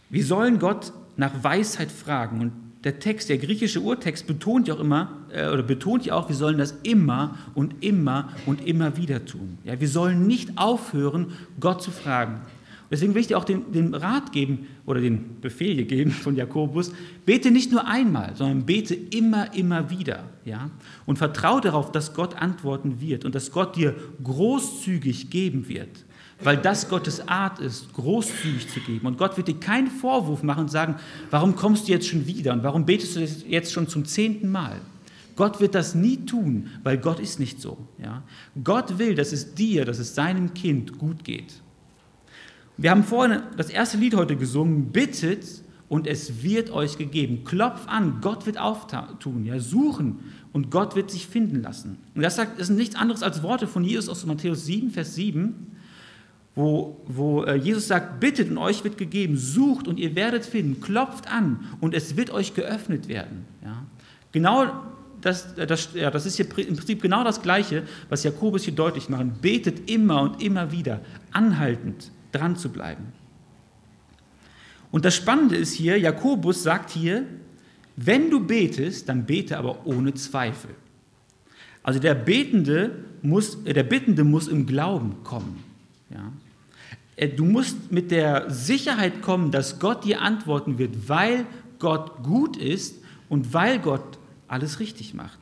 Wir 0.09 0.25
sollen 0.25 0.59
Gott 0.59 0.91
nach 1.17 1.43
Weisheit 1.43 1.91
fragen 1.91 2.41
und 2.41 2.51
der 2.83 2.99
Text, 2.99 3.29
der 3.29 3.37
griechische 3.37 3.79
Urtext 3.79 4.25
betont 4.25 4.67
ja 4.67 4.73
auch 4.73 4.79
immer, 4.79 5.11
äh, 5.31 5.47
oder 5.49 5.61
betont 5.61 6.05
ja 6.05 6.15
auch, 6.15 6.29
wir 6.29 6.35
sollen 6.35 6.57
das 6.57 6.75
immer 6.83 7.37
und 7.53 7.83
immer 7.83 8.29
und 8.45 8.65
immer 8.65 8.97
wieder 8.97 9.23
tun. 9.23 9.59
Ja, 9.63 9.79
wir 9.79 9.87
sollen 9.87 10.25
nicht 10.25 10.57
aufhören, 10.57 11.33
Gott 11.59 11.83
zu 11.83 11.91
fragen. 11.91 12.41
Deswegen 12.91 13.15
will 13.15 13.21
ich 13.21 13.27
dir 13.27 13.37
auch 13.37 13.45
den, 13.45 13.71
den 13.71 13.95
Rat 13.95 14.33
geben 14.33 14.67
oder 14.85 14.99
den 14.99 15.39
Befehl 15.39 15.75
hier 15.75 15.85
geben 15.85 16.11
von 16.11 16.35
Jakobus, 16.35 16.91
bete 17.25 17.49
nicht 17.49 17.71
nur 17.71 17.87
einmal, 17.87 18.35
sondern 18.35 18.65
bete 18.65 18.93
immer, 18.93 19.53
immer 19.55 19.89
wieder. 19.89 20.25
Ja? 20.43 20.69
Und 21.05 21.17
vertraue 21.17 21.61
darauf, 21.61 21.93
dass 21.93 22.13
Gott 22.13 22.35
antworten 22.35 22.99
wird 22.99 23.23
und 23.23 23.33
dass 23.33 23.51
Gott 23.51 23.77
dir 23.77 23.95
großzügig 24.23 25.29
geben 25.29 25.67
wird 25.67 26.05
weil 26.43 26.57
das 26.57 26.89
Gottes 26.89 27.27
Art 27.27 27.59
ist, 27.59 27.93
großzügig 27.93 28.67
zu 28.67 28.79
geben. 28.79 29.05
Und 29.05 29.17
Gott 29.17 29.37
wird 29.37 29.47
dir 29.47 29.59
keinen 29.59 29.87
Vorwurf 29.87 30.43
machen 30.43 30.61
und 30.61 30.71
sagen, 30.71 30.95
warum 31.29 31.55
kommst 31.55 31.87
du 31.87 31.91
jetzt 31.91 32.07
schon 32.07 32.25
wieder 32.25 32.53
und 32.53 32.63
warum 32.63 32.85
betest 32.85 33.15
du 33.15 33.19
jetzt 33.19 33.71
schon 33.71 33.87
zum 33.87 34.05
zehnten 34.05 34.51
Mal? 34.51 34.81
Gott 35.35 35.59
wird 35.59 35.75
das 35.75 35.95
nie 35.95 36.17
tun, 36.25 36.69
weil 36.83 36.97
Gott 36.97 37.19
ist 37.19 37.39
nicht 37.39 37.61
so. 37.61 37.77
Ja? 38.01 38.23
Gott 38.63 38.97
will, 38.97 39.15
dass 39.15 39.31
es 39.31 39.53
dir, 39.53 39.85
dass 39.85 39.99
es 39.99 40.15
seinem 40.15 40.53
Kind 40.53 40.97
gut 40.97 41.23
geht. 41.23 41.61
Wir 42.81 42.89
haben 42.89 43.03
vorhin 43.03 43.43
das 43.57 43.69
erste 43.69 43.97
Lied 43.97 44.15
heute 44.15 44.35
gesungen, 44.35 44.91
bittet 44.91 45.45
und 45.87 46.07
es 46.07 46.41
wird 46.41 46.71
euch 46.71 46.97
gegeben. 46.97 47.43
Klopf 47.45 47.87
an, 47.87 48.21
Gott 48.21 48.47
wird 48.47 48.57
auftun, 48.57 49.45
ja, 49.45 49.59
suchen 49.59 50.19
und 50.51 50.71
Gott 50.71 50.95
wird 50.95 51.11
sich 51.11 51.27
finden 51.27 51.61
lassen. 51.61 51.99
Und 52.15 52.23
das, 52.23 52.39
sind 52.57 52.77
nichts 52.77 52.95
anderes 52.95 53.21
als 53.21 53.43
Worte 53.43 53.67
von 53.67 53.83
Jesus 53.83 54.09
aus 54.09 54.25
Matthäus 54.25 54.65
7, 54.65 54.89
Vers 54.89 55.13
7 55.13 55.67
wo, 56.53 56.97
wo 57.07 57.43
äh, 57.43 57.55
Jesus 57.55 57.87
sagt, 57.87 58.19
bittet 58.19 58.49
und 58.49 58.57
euch 58.57 58.83
wird 58.83 58.97
gegeben, 58.97 59.37
sucht 59.37 59.87
und 59.87 59.97
ihr 59.97 60.15
werdet 60.15 60.45
finden, 60.45 60.81
klopft 60.81 61.31
an 61.31 61.61
und 61.79 61.93
es 61.93 62.17
wird 62.17 62.29
euch 62.29 62.53
geöffnet 62.53 63.07
werden. 63.07 63.45
Ja? 63.63 63.85
Genau 64.33 64.65
das, 65.21 65.53
äh, 65.53 65.65
das, 65.65 65.89
ja, 65.93 66.11
das 66.11 66.25
ist 66.25 66.35
hier 66.35 66.45
im 66.67 66.75
Prinzip 66.75 67.01
genau 67.01 67.23
das 67.23 67.41
Gleiche, 67.41 67.83
was 68.09 68.23
Jakobus 68.23 68.63
hier 68.63 68.73
deutlich 68.73 69.07
macht. 69.07 69.41
Betet 69.41 69.89
immer 69.89 70.23
und 70.23 70.43
immer 70.43 70.73
wieder, 70.73 70.99
anhaltend 71.31 72.11
dran 72.31 72.55
zu 72.55 72.69
bleiben. 72.69 73.13
Und 74.91 75.05
das 75.05 75.15
Spannende 75.15 75.55
ist 75.55 75.73
hier, 75.73 75.97
Jakobus 75.97 76.63
sagt 76.63 76.89
hier, 76.89 77.25
wenn 77.95 78.29
du 78.29 78.45
betest, 78.45 79.07
dann 79.09 79.25
bete 79.25 79.57
aber 79.57 79.85
ohne 79.85 80.13
Zweifel. 80.13 80.71
Also 81.83 81.99
der 81.99 82.15
Betende 82.15 82.91
muss, 83.21 83.57
äh, 83.65 83.73
der 83.73 83.83
Bittende 83.83 84.23
muss 84.23 84.47
im 84.47 84.65
Glauben 84.65 85.23
kommen. 85.23 85.63
Ja? 86.09 86.31
Äh, 87.15 87.29
du 87.29 87.45
musst 87.45 87.91
mit 87.91 88.11
der 88.11 88.49
Sicherheit 88.49 89.21
kommen, 89.21 89.51
dass 89.51 89.79
Gott 89.79 90.03
dir 90.03 90.21
antworten 90.21 90.77
wird, 90.77 91.09
weil 91.09 91.45
Gott 91.79 92.23
gut 92.23 92.57
ist 92.57 92.95
und 93.29 93.53
weil 93.53 93.79
Gott 93.79 94.19
alles 94.47 94.79
richtig 94.79 95.13
macht. 95.13 95.39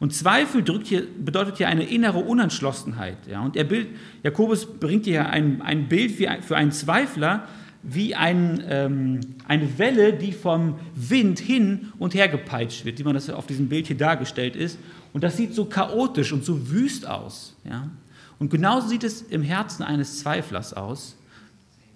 Und 0.00 0.12
Zweifel 0.12 0.62
hier, 0.86 1.06
bedeutet 1.18 1.58
hier 1.58 1.68
eine 1.68 1.84
innere 1.84 2.18
Unentschlossenheit. 2.18 3.26
Ja? 3.26 3.42
Und 3.42 3.56
Bild, 3.64 3.88
Jakobus 4.22 4.66
bringt 4.66 5.04
hier 5.04 5.28
ein, 5.28 5.62
ein 5.62 5.88
Bild 5.88 6.18
ein, 6.28 6.42
für 6.42 6.56
einen 6.56 6.72
Zweifler 6.72 7.46
wie 7.82 8.14
ein, 8.14 8.62
ähm, 8.66 9.20
eine 9.46 9.78
Welle, 9.78 10.14
die 10.14 10.32
vom 10.32 10.76
Wind 10.94 11.38
hin 11.38 11.92
und 11.98 12.14
her 12.14 12.28
gepeitscht 12.28 12.84
wird, 12.84 12.98
wie 12.98 13.04
man 13.04 13.14
das 13.14 13.28
auf 13.28 13.46
diesem 13.46 13.68
Bild 13.68 13.86
hier 13.86 13.96
dargestellt 13.96 14.56
ist. 14.56 14.78
Und 15.12 15.22
das 15.22 15.36
sieht 15.36 15.54
so 15.54 15.66
chaotisch 15.66 16.32
und 16.32 16.44
so 16.44 16.70
wüst 16.70 17.06
aus. 17.06 17.56
Ja? 17.64 17.90
Und 18.38 18.50
genauso 18.50 18.88
sieht 18.88 19.04
es 19.04 19.22
im 19.22 19.42
Herzen 19.42 19.82
eines 19.82 20.20
Zweiflers 20.20 20.72
aus. 20.72 21.16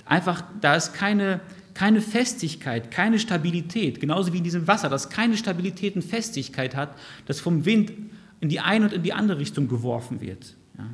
Einfach, 0.04 0.42
da 0.60 0.76
ist 0.76 0.94
keine, 0.94 1.40
keine 1.78 2.00
Festigkeit, 2.00 2.90
keine 2.90 3.20
Stabilität, 3.20 4.00
genauso 4.00 4.32
wie 4.32 4.38
in 4.38 4.42
diesem 4.42 4.66
Wasser, 4.66 4.88
das 4.88 5.10
keine 5.10 5.36
Stabilität 5.36 5.94
und 5.94 6.02
Festigkeit 6.02 6.74
hat, 6.74 6.98
das 7.26 7.38
vom 7.38 7.64
Wind 7.66 7.92
in 8.40 8.48
die 8.48 8.58
eine 8.58 8.86
und 8.86 8.92
in 8.92 9.04
die 9.04 9.12
andere 9.12 9.38
Richtung 9.38 9.68
geworfen 9.68 10.20
wird. 10.20 10.56
Ja. 10.76 10.90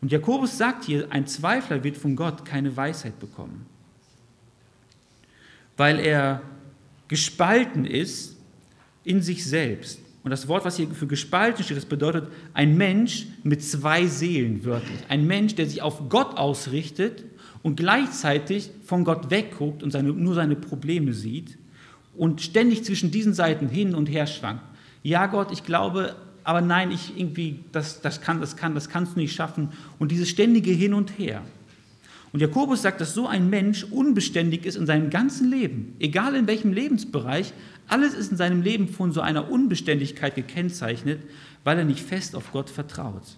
Und 0.00 0.10
Jakobus 0.10 0.58
sagt 0.58 0.86
hier, 0.86 1.06
ein 1.10 1.28
Zweifler 1.28 1.84
wird 1.84 1.96
von 1.96 2.16
Gott 2.16 2.44
keine 2.44 2.76
Weisheit 2.76 3.20
bekommen, 3.20 3.64
weil 5.76 6.00
er 6.00 6.42
gespalten 7.06 7.84
ist 7.84 8.36
in 9.04 9.22
sich 9.22 9.46
selbst. 9.46 10.00
Und 10.24 10.32
das 10.32 10.48
Wort, 10.48 10.64
was 10.64 10.78
hier 10.78 10.88
für 10.88 11.06
gespalten 11.06 11.62
steht, 11.62 11.76
das 11.76 11.86
bedeutet 11.86 12.26
ein 12.54 12.76
Mensch 12.76 13.26
mit 13.44 13.62
zwei 13.62 14.08
Seelen 14.08 14.64
wörtlich. 14.64 14.98
Ein 15.08 15.28
Mensch, 15.28 15.54
der 15.54 15.66
sich 15.66 15.80
auf 15.80 16.08
Gott 16.08 16.38
ausrichtet 16.38 17.22
und 17.62 17.76
gleichzeitig 17.76 18.70
von 18.84 19.04
Gott 19.04 19.30
wegguckt 19.30 19.82
und 19.82 19.90
seine, 19.90 20.12
nur 20.12 20.34
seine 20.34 20.56
Probleme 20.56 21.12
sieht 21.12 21.58
und 22.16 22.40
ständig 22.40 22.84
zwischen 22.84 23.10
diesen 23.10 23.34
Seiten 23.34 23.68
hin 23.68 23.94
und 23.94 24.06
her 24.06 24.26
schwankt. 24.26 24.64
Ja, 25.02 25.26
Gott, 25.26 25.52
ich 25.52 25.64
glaube, 25.64 26.14
aber 26.44 26.60
nein, 26.60 26.90
ich 26.90 27.16
irgendwie, 27.16 27.60
das, 27.72 28.00
das 28.00 28.20
kann, 28.20 28.40
das 28.40 28.56
kann, 28.56 28.74
das 28.74 28.88
kannst 28.88 29.14
du 29.14 29.20
nicht 29.20 29.34
schaffen. 29.34 29.70
Und 29.98 30.10
dieses 30.10 30.28
ständige 30.28 30.72
Hin 30.72 30.94
und 30.94 31.18
Her. 31.18 31.42
Und 32.32 32.40
Jakobus 32.40 32.82
sagt, 32.82 33.00
dass 33.00 33.14
so 33.14 33.26
ein 33.26 33.50
Mensch 33.50 33.84
unbeständig 33.84 34.64
ist 34.64 34.76
in 34.76 34.86
seinem 34.86 35.10
ganzen 35.10 35.50
Leben, 35.50 35.94
egal 36.00 36.34
in 36.34 36.46
welchem 36.46 36.72
Lebensbereich, 36.72 37.52
alles 37.88 38.14
ist 38.14 38.30
in 38.30 38.38
seinem 38.38 38.62
Leben 38.62 38.88
von 38.88 39.12
so 39.12 39.20
einer 39.20 39.50
Unbeständigkeit 39.50 40.34
gekennzeichnet, 40.34 41.20
weil 41.62 41.78
er 41.78 41.84
nicht 41.84 42.00
fest 42.00 42.34
auf 42.34 42.50
Gott 42.52 42.70
vertraut. 42.70 43.36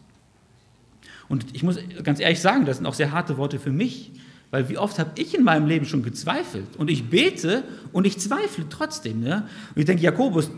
Und 1.28 1.46
ich 1.54 1.62
muss 1.62 1.78
ganz 2.02 2.20
ehrlich 2.20 2.40
sagen, 2.40 2.64
das 2.64 2.78
sind 2.78 2.86
auch 2.86 2.94
sehr 2.94 3.12
harte 3.12 3.36
Worte 3.36 3.58
für 3.58 3.70
mich, 3.70 4.12
weil 4.50 4.68
wie 4.68 4.78
oft 4.78 4.98
habe 4.98 5.10
ich 5.16 5.34
in 5.34 5.42
meinem 5.42 5.66
Leben 5.66 5.86
schon 5.86 6.02
gezweifelt 6.02 6.76
und 6.76 6.90
ich 6.90 7.10
bete 7.10 7.64
und 7.92 8.06
ich 8.06 8.18
zweifle 8.18 8.68
trotzdem. 8.68 9.20
Ne? 9.20 9.48
Und 9.74 9.80
ich 9.80 9.84
denke, 9.86 10.02
Jakobus, 10.02 10.50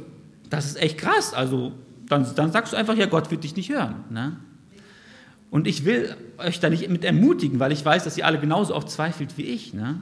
das 0.51 0.67
ist 0.67 0.83
echt 0.83 0.99
krass. 0.99 1.33
Also 1.33 1.73
dann, 2.09 2.27
dann 2.35 2.53
sagst 2.53 2.73
du 2.73 2.77
einfach, 2.77 2.97
ja, 2.97 3.07
Gott 3.07 3.31
wird 3.31 3.45
dich 3.45 3.57
nicht 3.57 3.71
hören. 3.71 4.05
Ne? 4.11 4.37
Und 5.51 5.67
ich 5.67 5.85
will 5.85 6.15
euch 6.39 6.61
da 6.61 6.69
nicht 6.69 6.89
mit 6.91 7.05
ermutigen, 7.05 7.61
weil 7.61 7.73
ich 7.73 7.85
weiß, 7.85 8.05
dass 8.05 8.19
ihr 8.19 8.27
alle 8.27 8.39
genauso 8.39 8.75
oft 8.75 8.91
zweifelt 8.91 9.39
wie 9.39 9.45
ich, 9.45 9.73
ne? 9.73 10.01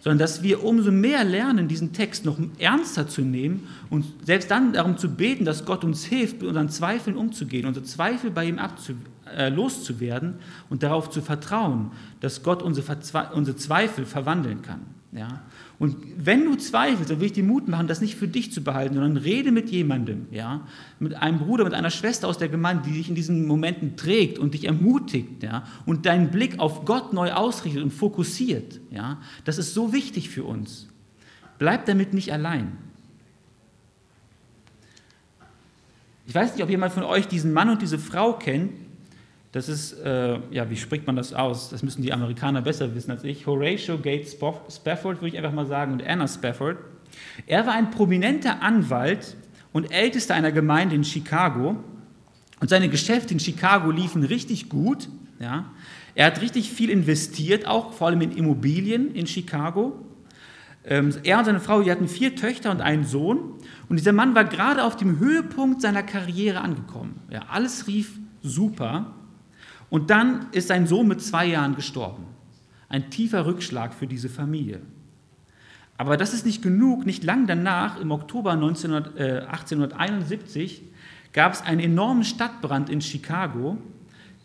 sondern 0.00 0.18
dass 0.18 0.42
wir 0.42 0.64
umso 0.64 0.90
mehr 0.90 1.24
lernen, 1.24 1.68
diesen 1.68 1.92
Text 1.92 2.24
noch 2.24 2.38
ernster 2.58 3.08
zu 3.08 3.22
nehmen 3.22 3.68
und 3.90 4.04
selbst 4.24 4.50
dann 4.50 4.72
darum 4.72 4.96
zu 4.96 5.08
beten, 5.08 5.44
dass 5.44 5.64
Gott 5.64 5.84
uns 5.84 6.04
hilft, 6.04 6.40
mit 6.40 6.48
unseren 6.48 6.70
Zweifeln 6.70 7.16
umzugehen, 7.16 7.66
unsere 7.66 7.84
Zweifel 7.84 8.30
bei 8.30 8.46
ihm 8.46 8.58
abzu 8.58 8.94
äh, 9.36 9.48
loszuwerden 9.48 10.34
und 10.68 10.82
darauf 10.82 11.10
zu 11.10 11.22
vertrauen, 11.22 11.92
dass 12.20 12.42
Gott 12.42 12.62
unsere, 12.62 12.96
unsere 13.34 13.56
Zweifel 13.56 14.06
verwandeln 14.06 14.62
kann. 14.62 14.80
Ja? 15.12 15.42
Und 15.78 15.96
wenn 16.16 16.44
du 16.44 16.56
zweifelst, 16.56 17.10
dann 17.10 17.20
will 17.20 17.26
ich 17.26 17.32
dir 17.32 17.42
Mut 17.42 17.66
machen, 17.66 17.88
das 17.88 18.00
nicht 18.00 18.14
für 18.14 18.28
dich 18.28 18.52
zu 18.52 18.62
behalten, 18.62 18.94
sondern 18.94 19.16
rede 19.16 19.50
mit 19.50 19.70
jemandem, 19.70 20.26
ja, 20.30 20.66
mit 20.98 21.14
einem 21.14 21.38
Bruder, 21.38 21.64
mit 21.64 21.72
einer 21.72 21.90
Schwester 21.90 22.28
aus 22.28 22.38
der 22.38 22.48
Gemeinde, 22.48 22.82
die 22.86 22.92
dich 22.92 23.08
in 23.08 23.14
diesen 23.14 23.46
Momenten 23.46 23.96
trägt 23.96 24.38
und 24.38 24.52
dich 24.54 24.66
ermutigt, 24.66 25.42
ja, 25.42 25.64
und 25.86 26.04
deinen 26.06 26.30
Blick 26.30 26.58
auf 26.58 26.84
Gott 26.84 27.12
neu 27.12 27.32
ausrichtet 27.32 27.82
und 27.82 27.92
fokussiert, 27.92 28.78
ja. 28.90 29.18
Das 29.44 29.58
ist 29.58 29.72
so 29.72 29.92
wichtig 29.92 30.28
für 30.28 30.44
uns. 30.44 30.86
Bleib 31.58 31.86
damit 31.86 32.14
nicht 32.14 32.32
allein. 32.32 32.76
Ich 36.26 36.34
weiß 36.34 36.54
nicht, 36.54 36.62
ob 36.62 36.70
jemand 36.70 36.92
von 36.92 37.02
euch 37.02 37.26
diesen 37.26 37.52
Mann 37.52 37.70
und 37.70 37.82
diese 37.82 37.98
Frau 37.98 38.34
kennt, 38.34 38.70
das 39.52 39.68
ist, 39.68 39.98
äh, 40.00 40.38
ja, 40.52 40.70
wie 40.70 40.76
spricht 40.76 41.06
man 41.06 41.16
das 41.16 41.34
aus? 41.34 41.70
Das 41.70 41.82
müssen 41.82 42.02
die 42.02 42.12
Amerikaner 42.12 42.62
besser 42.62 42.94
wissen 42.94 43.10
als 43.10 43.24
ich. 43.24 43.46
Horatio 43.46 43.98
Gates 43.98 44.32
Spafford, 44.32 45.16
würde 45.16 45.28
ich 45.28 45.38
einfach 45.38 45.52
mal 45.52 45.66
sagen, 45.66 45.92
und 45.92 46.06
Anna 46.06 46.28
Spafford. 46.28 46.78
Er 47.46 47.66
war 47.66 47.74
ein 47.74 47.90
prominenter 47.90 48.62
Anwalt 48.62 49.36
und 49.72 49.92
Ältester 49.92 50.34
einer 50.34 50.52
Gemeinde 50.52 50.94
in 50.94 51.02
Chicago. 51.02 51.76
Und 52.60 52.70
seine 52.70 52.88
Geschäfte 52.88 53.34
in 53.34 53.40
Chicago 53.40 53.90
liefen 53.90 54.22
richtig 54.22 54.68
gut. 54.68 55.08
Ja. 55.40 55.72
Er 56.14 56.26
hat 56.26 56.40
richtig 56.42 56.70
viel 56.70 56.90
investiert, 56.90 57.66
auch 57.66 57.92
vor 57.92 58.08
allem 58.08 58.20
in 58.20 58.32
Immobilien 58.32 59.14
in 59.14 59.26
Chicago. 59.26 60.06
Ähm, 60.84 61.12
er 61.24 61.38
und 61.38 61.44
seine 61.44 61.60
Frau, 61.60 61.82
die 61.82 61.90
hatten 61.90 62.08
vier 62.08 62.36
Töchter 62.36 62.70
und 62.70 62.80
einen 62.80 63.04
Sohn. 63.04 63.54
Und 63.88 63.98
dieser 63.98 64.12
Mann 64.12 64.34
war 64.34 64.44
gerade 64.44 64.84
auf 64.84 64.96
dem 64.96 65.18
Höhepunkt 65.18 65.80
seiner 65.82 66.04
Karriere 66.04 66.60
angekommen. 66.60 67.20
Ja, 67.30 67.46
alles 67.50 67.88
rief 67.88 68.12
super. 68.42 69.14
Und 69.90 70.10
dann 70.10 70.46
ist 70.52 70.68
sein 70.68 70.86
Sohn 70.86 71.08
mit 71.08 71.20
zwei 71.20 71.46
Jahren 71.46 71.74
gestorben. 71.74 72.24
Ein 72.88 73.10
tiefer 73.10 73.44
Rückschlag 73.44 73.92
für 73.92 74.06
diese 74.06 74.28
Familie. 74.28 74.80
Aber 75.98 76.16
das 76.16 76.32
ist 76.32 76.46
nicht 76.46 76.62
genug. 76.62 77.04
Nicht 77.04 77.24
lang 77.24 77.46
danach, 77.46 78.00
im 78.00 78.10
Oktober 78.10 78.52
1900, 78.52 79.18
äh, 79.18 79.22
1871, 79.46 80.82
gab 81.32 81.52
es 81.52 81.62
einen 81.62 81.80
enormen 81.80 82.24
Stadtbrand 82.24 82.88
in 82.88 83.00
Chicago. 83.00 83.76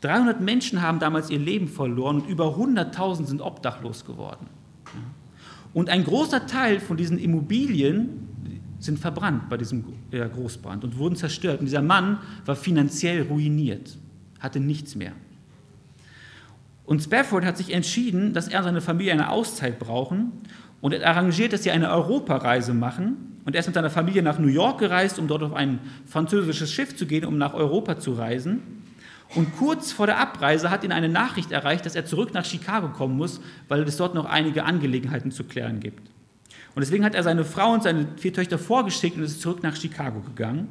300 0.02 0.42
Menschen 0.42 0.82
haben 0.82 1.00
damals 1.00 1.30
ihr 1.30 1.40
Leben 1.40 1.68
verloren 1.68 2.22
und 2.22 2.28
über 2.28 2.58
100.000 2.58 3.26
sind 3.26 3.42
obdachlos 3.42 4.06
geworden. 4.06 4.48
Und 5.74 5.90
ein 5.90 6.04
großer 6.04 6.46
Teil 6.46 6.80
von 6.80 6.98
diesen 6.98 7.18
Immobilien 7.18 8.28
sind 8.80 9.00
verbrannt 9.00 9.50
bei 9.50 9.58
diesem 9.58 9.84
Großbrand 10.12 10.84
und 10.84 10.98
wurden 10.98 11.16
zerstört. 11.16 11.60
Und 11.60 11.66
dieser 11.66 11.82
Mann 11.82 12.20
war 12.46 12.56
finanziell 12.56 13.24
ruiniert, 13.24 13.98
hatte 14.40 14.60
nichts 14.60 14.96
mehr. 14.96 15.14
Und 16.86 17.02
Spafford 17.02 17.46
hat 17.46 17.58
sich 17.58 17.74
entschieden, 17.74 18.34
dass 18.34 18.48
er 18.48 18.60
und 18.60 18.66
seine 18.66 18.82
Familie 18.82 19.14
eine 19.14 19.30
Auszeit 19.30 19.80
brauchen 19.80 20.32
und 20.82 20.94
er 20.94 21.08
arrangiert, 21.08 21.54
dass 21.54 21.64
sie 21.64 21.72
eine 21.72 21.90
Europareise 21.90 22.74
machen. 22.74 23.40
Und 23.46 23.56
er 23.56 23.60
ist 23.60 23.66
mit 23.66 23.76
seiner 23.76 23.90
Familie 23.90 24.22
nach 24.22 24.40
New 24.40 24.48
York 24.48 24.80
gereist, 24.80 25.20
um 25.20 25.28
dort 25.28 25.44
auf 25.44 25.54
ein 25.54 25.80
französisches 26.06 26.72
Schiff 26.72 26.96
zu 26.96 27.06
gehen, 27.06 27.26
um 27.26 27.38
nach 27.38 27.54
Europa 27.54 28.00
zu 28.00 28.14
reisen. 28.14 28.62
Und 29.34 29.56
kurz 29.58 29.92
vor 29.92 30.06
der 30.06 30.20
Abreise 30.20 30.70
hat 30.70 30.84
ihn 30.84 30.92
eine 30.92 31.10
Nachricht 31.10 31.52
erreicht, 31.52 31.86
dass 31.86 31.96
er 31.96 32.06
zurück 32.06 32.34
nach 32.34 32.46
Chicago 32.46 32.90
kommen 32.90 33.18
muss, 33.18 33.42
weil 33.68 33.82
es 33.84 33.98
dort 33.98 34.14
noch 34.14 34.26
einige 34.26 34.64
Angelegenheiten 34.64 35.32
zu 35.32 35.44
klären 35.44 35.80
gibt. 35.80 36.10
Und 36.76 36.82
deswegen 36.82 37.04
hat 37.04 37.16
er 37.16 37.24
seine 37.24 37.46
Frau 37.46 37.74
und 37.74 37.84
seine 37.84 38.08
vier 38.18 38.34
Töchter 38.34 38.60
vorgeschickt 38.60 39.18
und 39.18 39.24
ist 39.24 39.42
zurück 39.42 39.64
nach 39.64 39.76
Chicago 39.76 40.20
gegangen. 40.20 40.68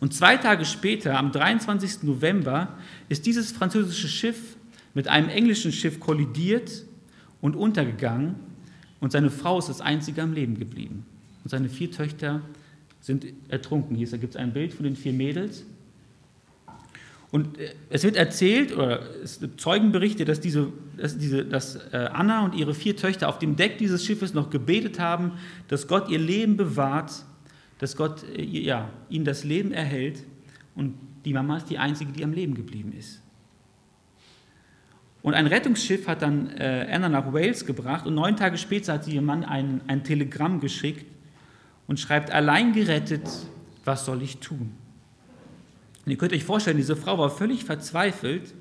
Und 0.00 0.12
zwei 0.12 0.36
Tage 0.36 0.64
später, 0.64 1.18
am 1.18 1.32
23. 1.32 2.02
November, 2.02 2.68
ist 3.08 3.26
dieses 3.26 3.52
französische 3.52 4.08
Schiff 4.08 4.53
mit 4.94 5.08
einem 5.08 5.28
englischen 5.28 5.72
Schiff 5.72 6.00
kollidiert 6.00 6.84
und 7.40 7.56
untergegangen 7.56 8.36
und 9.04 9.12
seine 9.12 9.30
Frau 9.30 9.58
ist 9.58 9.68
das 9.68 9.82
einzige 9.82 10.22
am 10.22 10.32
Leben 10.32 10.58
geblieben. 10.58 11.04
Und 11.42 11.50
seine 11.50 11.68
vier 11.68 11.90
Töchter 11.90 12.40
sind 13.02 13.26
ertrunken. 13.48 13.94
Hier 13.96 14.06
gibt 14.16 14.34
es 14.34 14.36
ein 14.36 14.54
Bild 14.54 14.72
von 14.72 14.84
den 14.84 14.96
vier 14.96 15.12
Mädels. 15.12 15.66
Und 17.30 17.58
äh, 17.58 17.74
es 17.90 18.02
wird 18.02 18.16
erzählt, 18.16 18.74
oder 18.74 19.02
es 19.22 19.40
gibt 19.40 19.60
Zeugenberichte, 19.60 20.24
dass, 20.24 20.40
diese, 20.40 20.72
dass, 20.96 21.18
diese, 21.18 21.44
dass 21.44 21.76
äh, 21.92 22.08
Anna 22.14 22.46
und 22.46 22.54
ihre 22.54 22.72
vier 22.72 22.96
Töchter 22.96 23.28
auf 23.28 23.38
dem 23.38 23.56
Deck 23.56 23.76
dieses 23.76 24.06
Schiffes 24.06 24.32
noch 24.32 24.48
gebetet 24.48 24.98
haben, 24.98 25.32
dass 25.68 25.86
Gott 25.86 26.08
ihr 26.08 26.18
Leben 26.18 26.56
bewahrt, 26.56 27.26
dass 27.80 27.96
Gott 27.96 28.24
äh, 28.34 28.42
ja, 28.42 28.88
ihnen 29.10 29.26
das 29.26 29.44
Leben 29.44 29.72
erhält. 29.72 30.22
Und 30.74 30.94
die 31.26 31.34
Mama 31.34 31.58
ist 31.58 31.68
die 31.68 31.76
Einzige, 31.76 32.10
die 32.10 32.24
am 32.24 32.32
Leben 32.32 32.54
geblieben 32.54 32.94
ist. 32.98 33.20
Und 35.24 35.32
ein 35.32 35.46
Rettungsschiff 35.46 36.06
hat 36.06 36.20
dann 36.20 36.50
äh, 36.50 36.86
Anna 36.92 37.08
nach 37.08 37.32
Wales 37.32 37.64
gebracht 37.64 38.06
und 38.06 38.14
neun 38.14 38.36
Tage 38.36 38.58
später 38.58 38.92
hat 38.92 39.08
ihrem 39.08 39.24
Mann 39.24 39.42
ein, 39.42 39.80
ein 39.86 40.04
Telegramm 40.04 40.60
geschickt 40.60 41.06
und 41.86 41.98
schreibt, 41.98 42.30
allein 42.30 42.74
gerettet, 42.74 43.26
was 43.86 44.04
soll 44.04 44.20
ich 44.20 44.36
tun? 44.36 44.74
Und 46.04 46.12
ihr 46.12 46.18
könnt 46.18 46.34
euch 46.34 46.44
vorstellen, 46.44 46.76
diese 46.76 46.94
Frau 46.94 47.16
war 47.16 47.30
völlig 47.30 47.64
verzweifelt 47.64 48.52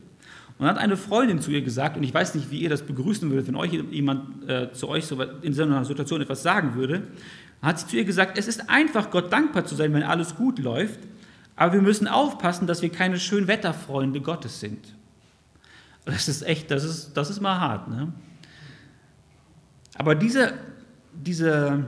und 0.58 0.66
hat 0.66 0.78
eine 0.78 0.96
Freundin 0.96 1.42
zu 1.42 1.52
ihr 1.52 1.64
gesagt, 1.64 1.98
und 1.98 2.04
ich 2.04 2.14
weiß 2.14 2.34
nicht, 2.36 2.50
wie 2.50 2.60
ihr 2.60 2.70
das 2.70 2.84
begrüßen 2.84 3.30
würdet, 3.30 3.50
wenn 3.50 3.58
euch 3.58 3.74
jemand 3.74 4.50
äh, 4.50 4.72
zu 4.72 4.88
euch 4.88 5.06
so 5.06 5.22
in 5.22 5.52
so 5.52 5.64
einer 5.64 5.84
Situation 5.84 6.22
etwas 6.22 6.44
sagen 6.44 6.76
würde, 6.76 7.10
hat 7.62 7.78
sie 7.78 7.88
zu 7.88 7.98
ihr 7.98 8.06
gesagt, 8.06 8.38
es 8.38 8.48
ist 8.48 8.70
einfach, 8.70 9.12
Gott 9.12 9.34
dankbar 9.34 9.66
zu 9.66 9.76
sein, 9.76 9.94
wenn 9.94 10.04
alles 10.04 10.36
gut 10.38 10.60
läuft, 10.60 11.02
aber 11.58 11.74
wir 11.74 11.82
müssen 11.82 12.08
aufpassen, 12.08 12.68
dass 12.68 12.82
wir 12.82 12.90
keine 12.90 13.20
Schönwetterfreunde 13.20 14.22
Gottes 14.22 14.62
sind. 14.62 14.96
Das 16.06 16.28
ist 16.28 16.42
echt, 16.44 16.70
das 16.72 16.84
ist, 16.84 17.14
das 17.14 17.30
ist 17.30 17.42
mal 17.42 17.60
hart. 17.60 17.88
Ne? 17.88 18.12
Aber 19.96 20.16
diese, 20.16 20.54
diese, 21.14 21.86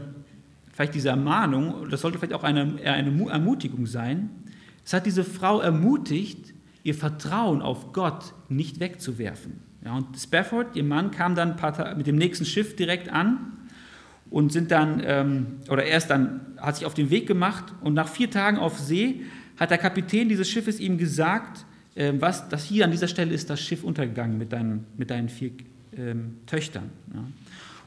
vielleicht 0.71 0.93
diese 0.93 1.09
Ermahnung, 1.09 1.89
das 1.89 2.01
sollte 2.01 2.17
vielleicht 2.17 2.33
auch 2.33 2.43
eine, 2.43 2.77
eine 2.83 3.29
Ermutigung 3.29 3.85
sein, 3.85 4.29
es 4.85 4.93
hat 4.93 5.05
diese 5.05 5.23
Frau 5.23 5.59
ermutigt, 5.59 6.53
ihr 6.83 6.93
Vertrauen 6.93 7.61
auf 7.61 7.91
Gott 7.93 8.33
nicht 8.47 8.79
wegzuwerfen. 8.79 9.59
Ja, 9.83 9.97
und 9.97 10.17
Spafford, 10.17 10.75
ihr 10.75 10.83
Mann, 10.83 11.11
kam 11.11 11.35
dann 11.35 11.55
mit 11.97 12.07
dem 12.07 12.15
nächsten 12.15 12.45
Schiff 12.45 12.75
direkt 12.75 13.09
an 13.09 13.53
und 14.29 14.51
sind 14.51 14.71
dann, 14.71 15.01
ähm, 15.03 15.47
oder 15.69 15.83
er 15.83 15.97
ist 15.97 16.07
dann, 16.07 16.41
hat 16.57 16.75
sich 16.75 16.85
auf 16.85 16.93
den 16.93 17.09
Weg 17.09 17.27
gemacht 17.27 17.73
und 17.81 17.93
nach 17.93 18.07
vier 18.07 18.29
Tagen 18.29 18.57
auf 18.57 18.79
See 18.79 19.23
hat 19.57 19.71
der 19.71 19.77
Kapitän 19.77 20.29
dieses 20.29 20.49
Schiffes 20.49 20.79
ihm 20.79 20.97
gesagt, 20.97 21.65
was, 21.95 22.49
dass 22.49 22.65
hier 22.65 22.85
an 22.85 22.91
dieser 22.91 23.07
Stelle 23.07 23.33
ist 23.33 23.49
das 23.49 23.61
Schiff 23.61 23.83
untergegangen 23.83 24.37
mit 24.37 24.51
deinen, 24.51 24.85
mit 24.97 25.09
deinen 25.09 25.29
vier 25.29 25.51
ähm, 25.97 26.37
Töchtern. 26.45 26.89
Ja. 27.13 27.23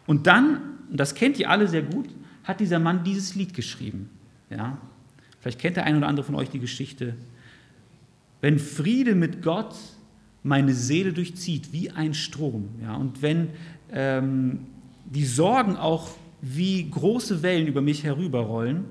Und 0.06 0.26
dann, 0.26 0.60
das 0.90 1.14
kennt 1.14 1.38
ihr 1.38 1.50
alle 1.50 1.68
sehr 1.68 1.82
gut, 1.82 2.08
hat 2.44 2.60
dieser 2.60 2.78
Mann 2.78 3.04
dieses 3.04 3.34
Lied 3.34 3.52
geschrieben. 3.52 4.08
Ja. 4.50 4.78
Vielleicht 5.40 5.60
kennt 5.60 5.76
der 5.76 5.84
eine 5.84 5.98
oder 5.98 6.08
andere 6.08 6.24
von 6.24 6.34
euch 6.34 6.48
die 6.48 6.58
Geschichte. 6.58 7.14
Wenn 8.40 8.58
Friede 8.58 9.14
mit 9.14 9.42
Gott 9.42 9.74
meine 10.42 10.72
Seele 10.72 11.12
durchzieht 11.12 11.72
wie 11.72 11.90
ein 11.90 12.14
Strom. 12.14 12.68
Ja, 12.82 12.94
und 12.96 13.22
wenn 13.22 13.48
ähm, 13.92 14.66
die 15.04 15.24
Sorgen 15.24 15.76
auch 15.76 16.10
wie 16.40 16.88
große 16.88 17.42
Wellen 17.42 17.66
über 17.66 17.80
mich 17.80 18.04
herüberrollen, 18.04 18.84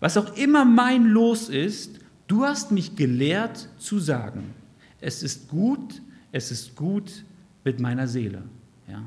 was 0.00 0.16
auch 0.16 0.36
immer 0.36 0.64
mein 0.64 1.06
Los 1.06 1.48
ist, 1.48 2.00
du 2.32 2.44
hast 2.44 2.72
mich 2.72 2.96
gelehrt 2.96 3.68
zu 3.78 3.98
sagen, 3.98 4.54
es 5.02 5.22
ist 5.22 5.50
gut, 5.50 6.00
es 6.32 6.50
ist 6.50 6.76
gut 6.76 7.24
mit 7.62 7.78
meiner 7.78 8.08
Seele. 8.08 8.42
Ja. 8.88 9.02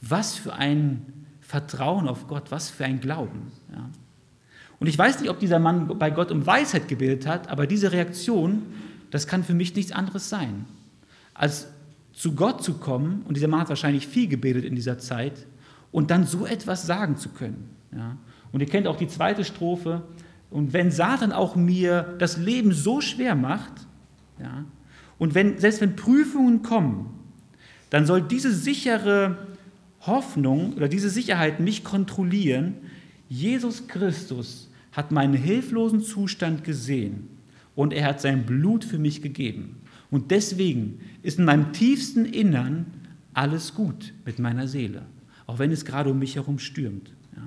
Was 0.00 0.36
für 0.36 0.54
ein 0.54 1.26
Vertrauen 1.40 2.06
auf 2.06 2.28
Gott, 2.28 2.52
was 2.52 2.70
für 2.70 2.84
ein 2.84 3.00
Glauben. 3.00 3.50
Ja. 3.72 3.90
Und 4.78 4.86
ich 4.86 4.96
weiß 4.96 5.20
nicht, 5.20 5.30
ob 5.30 5.40
dieser 5.40 5.58
Mann 5.58 5.98
bei 5.98 6.10
Gott 6.10 6.30
um 6.30 6.46
Weisheit 6.46 6.86
gebildet 6.86 7.26
hat, 7.26 7.48
aber 7.48 7.66
diese 7.66 7.90
Reaktion, 7.90 8.62
das 9.10 9.26
kann 9.26 9.42
für 9.42 9.54
mich 9.54 9.74
nichts 9.74 9.90
anderes 9.90 10.28
sein, 10.28 10.66
als 11.34 11.66
zu 12.12 12.36
Gott 12.36 12.62
zu 12.62 12.74
kommen, 12.74 13.22
und 13.26 13.36
dieser 13.36 13.48
Mann 13.48 13.60
hat 13.60 13.68
wahrscheinlich 13.68 14.06
viel 14.06 14.28
gebetet 14.28 14.64
in 14.64 14.76
dieser 14.76 14.98
Zeit, 14.98 15.46
und 15.90 16.12
dann 16.12 16.24
so 16.24 16.46
etwas 16.46 16.86
sagen 16.86 17.16
zu 17.16 17.30
können. 17.30 17.70
Ja. 17.90 18.16
Und 18.52 18.60
ihr 18.60 18.68
kennt 18.68 18.86
auch 18.86 18.96
die 18.96 19.08
zweite 19.08 19.44
Strophe, 19.44 20.02
und 20.50 20.72
wenn 20.72 20.90
Satan 20.90 21.32
auch 21.32 21.56
mir 21.56 22.16
das 22.18 22.36
Leben 22.36 22.72
so 22.72 23.00
schwer 23.00 23.34
macht, 23.34 23.86
ja, 24.40 24.64
und 25.18 25.34
wenn, 25.34 25.58
selbst 25.58 25.80
wenn 25.80 25.96
Prüfungen 25.96 26.62
kommen, 26.62 27.10
dann 27.90 28.06
soll 28.06 28.22
diese 28.22 28.52
sichere 28.52 29.48
Hoffnung 30.00 30.74
oder 30.74 30.88
diese 30.88 31.10
Sicherheit 31.10 31.60
mich 31.60 31.84
kontrollieren. 31.84 32.74
Jesus 33.28 33.88
Christus 33.88 34.70
hat 34.92 35.10
meinen 35.10 35.34
hilflosen 35.34 36.02
Zustand 36.02 36.64
gesehen 36.64 37.28
und 37.74 37.92
er 37.92 38.06
hat 38.06 38.20
sein 38.20 38.46
Blut 38.46 38.84
für 38.84 38.98
mich 38.98 39.22
gegeben. 39.22 39.80
Und 40.10 40.30
deswegen 40.30 41.00
ist 41.22 41.38
in 41.38 41.44
meinem 41.44 41.72
tiefsten 41.72 42.24
Innern 42.24 42.86
alles 43.34 43.74
gut 43.74 44.14
mit 44.24 44.38
meiner 44.38 44.66
Seele, 44.66 45.02
auch 45.46 45.58
wenn 45.58 45.70
es 45.70 45.84
gerade 45.84 46.10
um 46.10 46.18
mich 46.18 46.36
herum 46.36 46.58
stürmt. 46.58 47.12
Ja. 47.36 47.42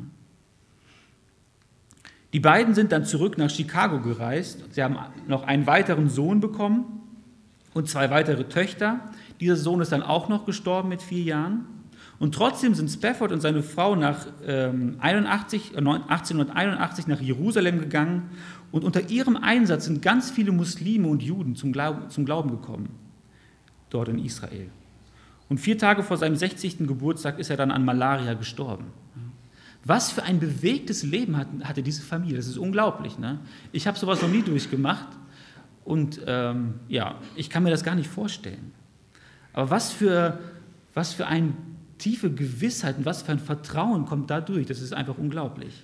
Die 2.34 2.40
beiden 2.40 2.74
sind 2.74 2.92
dann 2.92 3.06
zurück 3.06 3.38
nach 3.38 3.50
Chicago 3.50 4.00
gereist. 4.00 4.64
Sie 4.74 4.82
haben 4.84 4.98
noch 5.28 5.44
einen 5.44 5.68
weiteren 5.68 6.10
Sohn 6.10 6.40
bekommen 6.40 7.02
und 7.74 7.90
zwei 7.90 8.10
weitere 8.10 8.46
Töchter. 8.46 9.02
Dieser 9.40 9.58
Sohn 9.58 9.82
ist 9.82 9.92
dann 9.92 10.04
auch 10.04 10.30
noch 10.30 10.46
gestorben 10.46 10.90
mit 10.90 11.02
vier 11.02 11.24
Jahren. 11.24 11.66
Und 12.20 12.36
trotzdem 12.36 12.76
sind 12.76 12.90
Spafford 12.90 13.32
und 13.32 13.42
seine 13.42 13.64
Frau 13.64 13.96
nach 13.96 14.28
ähm, 14.46 14.98
81, 15.00 15.76
1881 15.76 17.08
nach 17.08 17.20
Jerusalem 17.20 17.80
gegangen 17.80 18.30
und 18.72 18.84
unter 18.84 19.10
ihrem 19.10 19.36
Einsatz 19.36 19.86
sind 19.86 20.02
ganz 20.02 20.30
viele 20.30 20.52
Muslime 20.52 21.08
und 21.08 21.24
Juden 21.24 21.56
zum 21.56 21.74
Glauben, 21.74 22.10
zum 22.10 22.26
Glauben 22.26 22.52
gekommen, 22.52 22.90
dort 23.90 24.08
in 24.08 24.20
Israel. 24.20 24.70
Und 25.50 25.58
vier 25.58 25.78
Tage 25.78 26.04
vor 26.04 26.18
seinem 26.18 26.36
60. 26.36 26.88
Geburtstag 26.88 27.40
ist 27.40 27.50
er 27.50 27.58
dann 27.58 27.72
an 27.72 27.84
Malaria 27.84 28.36
gestorben. 28.36 28.86
Was 29.84 30.12
für 30.12 30.24
ein 30.24 30.40
bewegtes 30.40 31.04
Leben 31.04 31.38
hatte 31.38 31.82
diese 31.82 32.04
Familie. 32.04 32.38
Das 32.38 32.48
ist 32.48 32.58
unglaublich. 32.58 33.18
Ne? 33.18 33.40
Ich 33.72 33.88
habe 33.88 33.98
sowas 33.98 34.22
noch 34.22 34.30
nie 34.30 34.44
durchgemacht 34.44 35.08
und 35.84 36.22
ähm, 36.28 36.76
ja, 36.88 37.16
ich 37.36 37.50
kann 37.50 37.64
mir 37.64 37.72
das 37.72 37.84
gar 37.84 37.96
nicht 37.96 38.10
vorstellen. 38.10 38.74
Aber 39.54 39.70
was 39.70 39.92
für, 39.92 40.40
was 40.94 41.14
für 41.14 41.28
ein 41.28 41.58
tiefe 42.02 42.32
Gewissheit 42.32 42.98
und 42.98 43.06
was 43.06 43.22
für 43.22 43.32
ein 43.32 43.40
Vertrauen 43.40 44.06
kommt 44.06 44.30
dadurch. 44.30 44.66
Das 44.66 44.82
ist 44.82 44.94
einfach 44.94 45.18
unglaublich. 45.18 45.84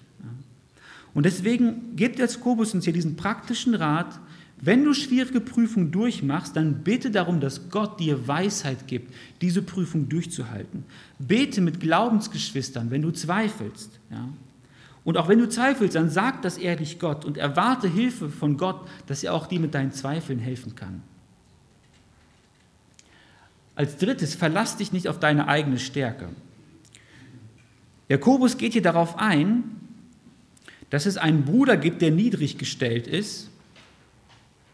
Und 1.13 1.25
deswegen 1.25 1.95
gibt 1.95 2.19
Jakobus 2.19 2.73
uns 2.73 2.83
hier 2.83 2.93
diesen 2.93 3.15
praktischen 3.15 3.73
Rat, 3.73 4.19
wenn 4.59 4.83
du 4.83 4.93
schwierige 4.93 5.39
Prüfungen 5.39 5.91
durchmachst, 5.91 6.55
dann 6.55 6.83
bete 6.83 7.11
darum, 7.11 7.39
dass 7.39 7.69
Gott 7.69 7.99
dir 7.99 8.27
Weisheit 8.27 8.87
gibt, 8.87 9.13
diese 9.41 9.61
Prüfung 9.61 10.09
durchzuhalten. 10.09 10.83
Bete 11.19 11.61
mit 11.61 11.79
Glaubensgeschwistern, 11.79 12.89
wenn 12.89 13.03
du 13.03 13.11
zweifelst. 13.11 13.91
Ja? 14.09 14.27
Und 15.03 15.17
auch 15.17 15.27
wenn 15.27 15.37
du 15.37 15.47
zweifelst, 15.47 15.95
dann 15.95 16.09
sag 16.09 16.41
das 16.41 16.57
ehrlich 16.57 16.97
Gott 16.99 17.23
und 17.23 17.37
erwarte 17.37 17.87
Hilfe 17.87 18.29
von 18.29 18.57
Gott, 18.57 18.87
dass 19.05 19.23
er 19.23 19.35
auch 19.35 19.45
dir 19.45 19.59
mit 19.59 19.75
deinen 19.75 19.91
Zweifeln 19.91 20.39
helfen 20.39 20.75
kann. 20.75 21.03
Als 23.75 23.97
drittes, 23.97 24.33
verlass 24.33 24.75
dich 24.75 24.91
nicht 24.91 25.07
auf 25.07 25.19
deine 25.19 25.47
eigene 25.47 25.77
Stärke. 25.77 26.29
Jakobus 28.09 28.57
geht 28.57 28.73
hier 28.73 28.81
darauf 28.81 29.19
ein, 29.19 29.63
dass 30.89 31.05
es 31.05 31.17
einen 31.17 31.45
Bruder 31.45 31.77
gibt, 31.77 32.01
der 32.01 32.09
niedrig 32.09 32.57
gestellt 32.57 33.05
ist 33.05 33.51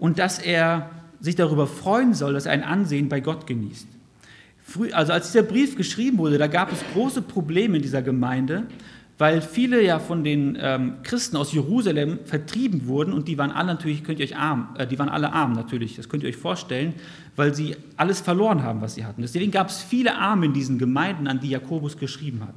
und 0.04 0.20
dass 0.20 0.38
er 0.38 0.90
sich 1.22 1.38
darüber 1.38 1.66
freuen 1.66 2.14
soll, 2.14 2.34
dass 2.34 2.46
er 2.46 2.52
ein 2.52 2.62
Ansehen 2.62 3.08
bei 3.08 3.22
Gott 3.22 3.48
genießt. 3.48 3.88
also 4.92 5.14
als 5.14 5.32
dieser 5.32 5.44
Brief 5.44 5.78
geschrieben 5.78 6.18
wurde, 6.18 6.38
da 6.38 6.48
gab 6.48 6.74
es 6.74 6.80
große 6.94 7.22
Probleme 7.22 7.78
in 7.78 7.84
dieser 7.84 8.02
Gemeinde, 8.02 8.64
weil 9.18 9.42
viele 9.42 9.82
ja 9.82 10.00
von 10.00 10.26
den 10.26 10.58
ähm, 10.60 10.96
Christen 11.04 11.38
aus 11.38 11.54
Jerusalem 11.54 12.20
vertrieben 12.26 12.86
wurden 12.86 13.14
und 13.14 13.30
die 13.30 13.38
waren 13.38 13.52
alle 13.52 13.68
natürlich, 13.68 14.04
könnt 14.04 14.20
ihr 14.20 14.26
euch 14.26 14.36
arm, 14.36 14.76
äh, 14.78 14.86
die 14.86 15.00
waren 15.00 15.08
alle 15.08 15.32
arm 15.32 15.54
natürlich, 15.54 15.96
das 15.96 16.10
könnt 16.10 16.24
ihr 16.24 16.30
euch 16.30 16.36
vorstellen, 16.36 16.96
weil 17.38 17.56
sie 17.56 17.78
alles 17.96 18.20
verloren 18.20 18.62
haben, 18.62 18.82
was 18.82 18.96
sie 18.96 19.06
hatten. 19.06 19.22
Deswegen 19.22 19.52
gab 19.52 19.70
es 19.70 19.82
viele 19.82 20.18
Arme 20.18 20.48
in 20.48 20.54
diesen 20.54 20.80
Gemeinden, 20.80 21.28
an 21.28 21.40
die 21.40 21.52
Jakobus 21.52 21.98
geschrieben 21.98 22.42
hat. 22.42 22.56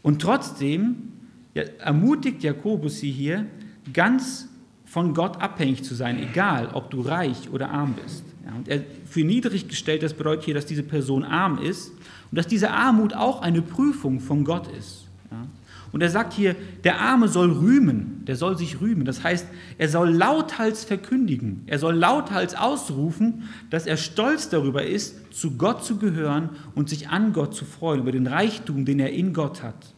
Und 0.00 0.22
trotzdem 0.22 1.12
ja, 1.52 1.64
ermutigt 1.80 2.42
Jakobus 2.42 3.00
sie 3.00 3.10
hier, 3.10 3.44
ganz 3.92 4.48
von 4.86 5.12
Gott 5.14 5.42
abhängig 5.42 5.84
zu 5.84 5.94
sein, 5.94 6.18
egal 6.18 6.70
ob 6.72 6.90
du 6.90 7.02
reich 7.02 7.50
oder 7.52 7.70
arm 7.70 7.94
bist. 8.02 8.24
Ja, 8.46 8.54
und 8.54 8.68
er 8.68 8.82
für 9.04 9.24
niedrig 9.24 9.68
gestellt, 9.68 10.02
das 10.02 10.14
bedeutet 10.14 10.44
hier, 10.44 10.54
dass 10.54 10.66
diese 10.66 10.84
Person 10.84 11.24
arm 11.24 11.58
ist 11.58 11.90
und 12.30 12.38
dass 12.38 12.46
diese 12.46 12.70
Armut 12.70 13.12
auch 13.12 13.42
eine 13.42 13.60
Prüfung 13.60 14.20
von 14.20 14.44
Gott 14.44 14.68
ist. 14.78 15.08
Ja? 15.30 15.46
Und 15.92 16.02
er 16.02 16.10
sagt 16.10 16.32
hier, 16.32 16.54
der 16.84 17.00
Arme 17.00 17.28
soll 17.28 17.50
rühmen, 17.50 18.22
der 18.26 18.36
soll 18.36 18.56
sich 18.56 18.80
rühmen. 18.80 19.04
Das 19.04 19.24
heißt, 19.24 19.46
er 19.78 19.88
soll 19.88 20.10
lauthals 20.10 20.84
verkündigen, 20.84 21.62
er 21.66 21.78
soll 21.78 21.94
lauthals 21.94 22.54
ausrufen, 22.54 23.44
dass 23.70 23.86
er 23.86 23.96
stolz 23.96 24.48
darüber 24.48 24.84
ist, 24.84 25.34
zu 25.34 25.56
Gott 25.56 25.84
zu 25.84 25.98
gehören 25.98 26.50
und 26.74 26.88
sich 26.88 27.08
an 27.08 27.32
Gott 27.32 27.54
zu 27.54 27.64
freuen, 27.64 28.00
über 28.00 28.12
den 28.12 28.26
Reichtum, 28.26 28.84
den 28.84 29.00
er 29.00 29.12
in 29.12 29.32
Gott 29.32 29.62
hat. 29.62 29.94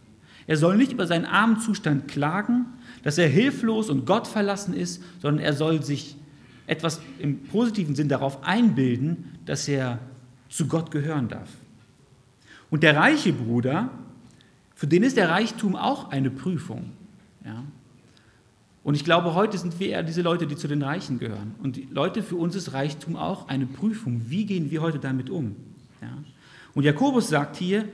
Er 0.46 0.56
soll 0.56 0.76
nicht 0.76 0.92
über 0.92 1.06
seinen 1.06 1.26
armen 1.26 1.60
Zustand 1.60 2.08
klagen, 2.08 2.66
dass 3.02 3.18
er 3.18 3.28
hilflos 3.28 3.90
und 3.90 4.06
Gott 4.06 4.26
verlassen 4.26 4.74
ist, 4.74 5.02
sondern 5.20 5.44
er 5.44 5.52
soll 5.52 5.82
sich 5.82 6.16
etwas 6.66 7.00
im 7.18 7.44
positiven 7.44 7.94
Sinn 7.94 8.08
darauf 8.08 8.44
einbilden, 8.44 9.38
dass 9.46 9.66
er 9.68 9.98
zu 10.48 10.66
Gott 10.66 10.90
gehören 10.90 11.28
darf. 11.28 11.48
Und 12.70 12.82
der 12.82 12.96
reiche 12.96 13.32
Bruder, 13.32 13.90
für 14.74 14.86
den 14.86 15.02
ist 15.02 15.16
der 15.16 15.30
Reichtum 15.30 15.74
auch 15.74 16.10
eine 16.10 16.30
Prüfung. 16.30 16.90
Ja? 17.44 17.64
Und 18.84 18.94
ich 18.94 19.04
glaube, 19.04 19.34
heute 19.34 19.58
sind 19.58 19.78
wir 19.80 19.88
eher 19.88 20.02
diese 20.02 20.22
Leute, 20.22 20.46
die 20.46 20.56
zu 20.56 20.68
den 20.68 20.82
Reichen 20.82 21.18
gehören. 21.18 21.54
Und 21.62 21.90
Leute, 21.90 22.22
für 22.22 22.36
uns 22.36 22.54
ist 22.54 22.72
Reichtum 22.72 23.16
auch 23.16 23.48
eine 23.48 23.66
Prüfung. 23.66 24.22
Wie 24.28 24.46
gehen 24.46 24.70
wir 24.70 24.82
heute 24.82 24.98
damit 24.98 25.30
um? 25.30 25.56
Ja? 26.00 26.16
Und 26.74 26.84
Jakobus 26.84 27.28
sagt 27.28 27.56
hier, 27.56 27.88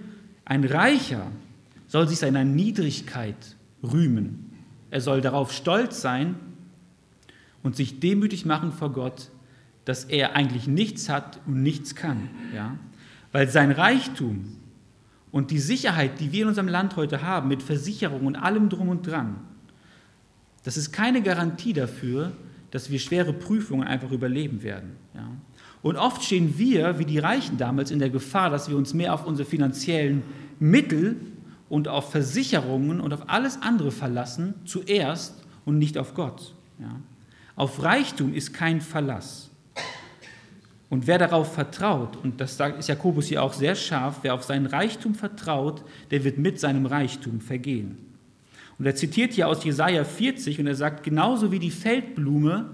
ein 0.44 0.64
Reicher 0.64 1.28
soll 1.86 2.08
sich 2.08 2.18
seiner 2.18 2.44
Niedrigkeit 2.44 3.56
rühmen. 3.82 4.43
Er 4.94 5.00
soll 5.00 5.20
darauf 5.20 5.52
stolz 5.52 6.00
sein 6.00 6.36
und 7.64 7.74
sich 7.74 7.98
demütig 7.98 8.46
machen 8.46 8.70
vor 8.70 8.92
Gott, 8.92 9.32
dass 9.84 10.04
er 10.04 10.36
eigentlich 10.36 10.68
nichts 10.68 11.08
hat 11.08 11.40
und 11.48 11.64
nichts 11.64 11.96
kann. 11.96 12.30
Ja? 12.54 12.78
Weil 13.32 13.48
sein 13.48 13.72
Reichtum 13.72 14.52
und 15.32 15.50
die 15.50 15.58
Sicherheit, 15.58 16.20
die 16.20 16.30
wir 16.30 16.42
in 16.42 16.48
unserem 16.50 16.68
Land 16.68 16.94
heute 16.94 17.22
haben, 17.22 17.48
mit 17.48 17.60
Versicherung 17.60 18.24
und 18.24 18.36
allem 18.36 18.68
drum 18.68 18.88
und 18.88 19.04
dran, 19.04 19.40
das 20.62 20.76
ist 20.76 20.92
keine 20.92 21.22
Garantie 21.22 21.72
dafür, 21.72 22.30
dass 22.70 22.88
wir 22.88 23.00
schwere 23.00 23.32
Prüfungen 23.32 23.88
einfach 23.88 24.12
überleben 24.12 24.62
werden. 24.62 24.92
Ja? 25.12 25.28
Und 25.82 25.96
oft 25.96 26.22
stehen 26.22 26.56
wir, 26.56 27.00
wie 27.00 27.04
die 27.04 27.18
Reichen 27.18 27.58
damals, 27.58 27.90
in 27.90 27.98
der 27.98 28.10
Gefahr, 28.10 28.48
dass 28.48 28.68
wir 28.68 28.76
uns 28.76 28.94
mehr 28.94 29.12
auf 29.12 29.26
unsere 29.26 29.48
finanziellen 29.48 30.22
Mittel 30.60 31.16
und 31.68 31.88
auf 31.88 32.10
Versicherungen 32.10 33.00
und 33.00 33.12
auf 33.12 33.28
alles 33.28 33.60
andere 33.62 33.90
verlassen, 33.90 34.54
zuerst 34.64 35.42
und 35.64 35.78
nicht 35.78 35.98
auf 35.98 36.14
Gott. 36.14 36.54
Ja? 36.78 37.00
Auf 37.56 37.82
Reichtum 37.82 38.34
ist 38.34 38.52
kein 38.52 38.80
Verlass. 38.80 39.50
Und 40.90 41.06
wer 41.06 41.18
darauf 41.18 41.54
vertraut, 41.54 42.16
und 42.22 42.40
das 42.40 42.60
ist 42.78 42.88
Jakobus 42.88 43.26
hier 43.26 43.42
auch 43.42 43.52
sehr 43.52 43.74
scharf, 43.74 44.18
wer 44.22 44.34
auf 44.34 44.44
seinen 44.44 44.66
Reichtum 44.66 45.14
vertraut, 45.14 45.82
der 46.10 46.22
wird 46.24 46.38
mit 46.38 46.60
seinem 46.60 46.86
Reichtum 46.86 47.40
vergehen. 47.40 47.98
Und 48.78 48.86
er 48.86 48.94
zitiert 48.94 49.32
hier 49.32 49.48
aus 49.48 49.64
Jesaja 49.64 50.04
40 50.04 50.60
und 50.60 50.66
er 50.66 50.74
sagt, 50.74 51.02
genauso 51.02 51.52
wie 51.52 51.58
die 51.58 51.70
Feldblume 51.70 52.70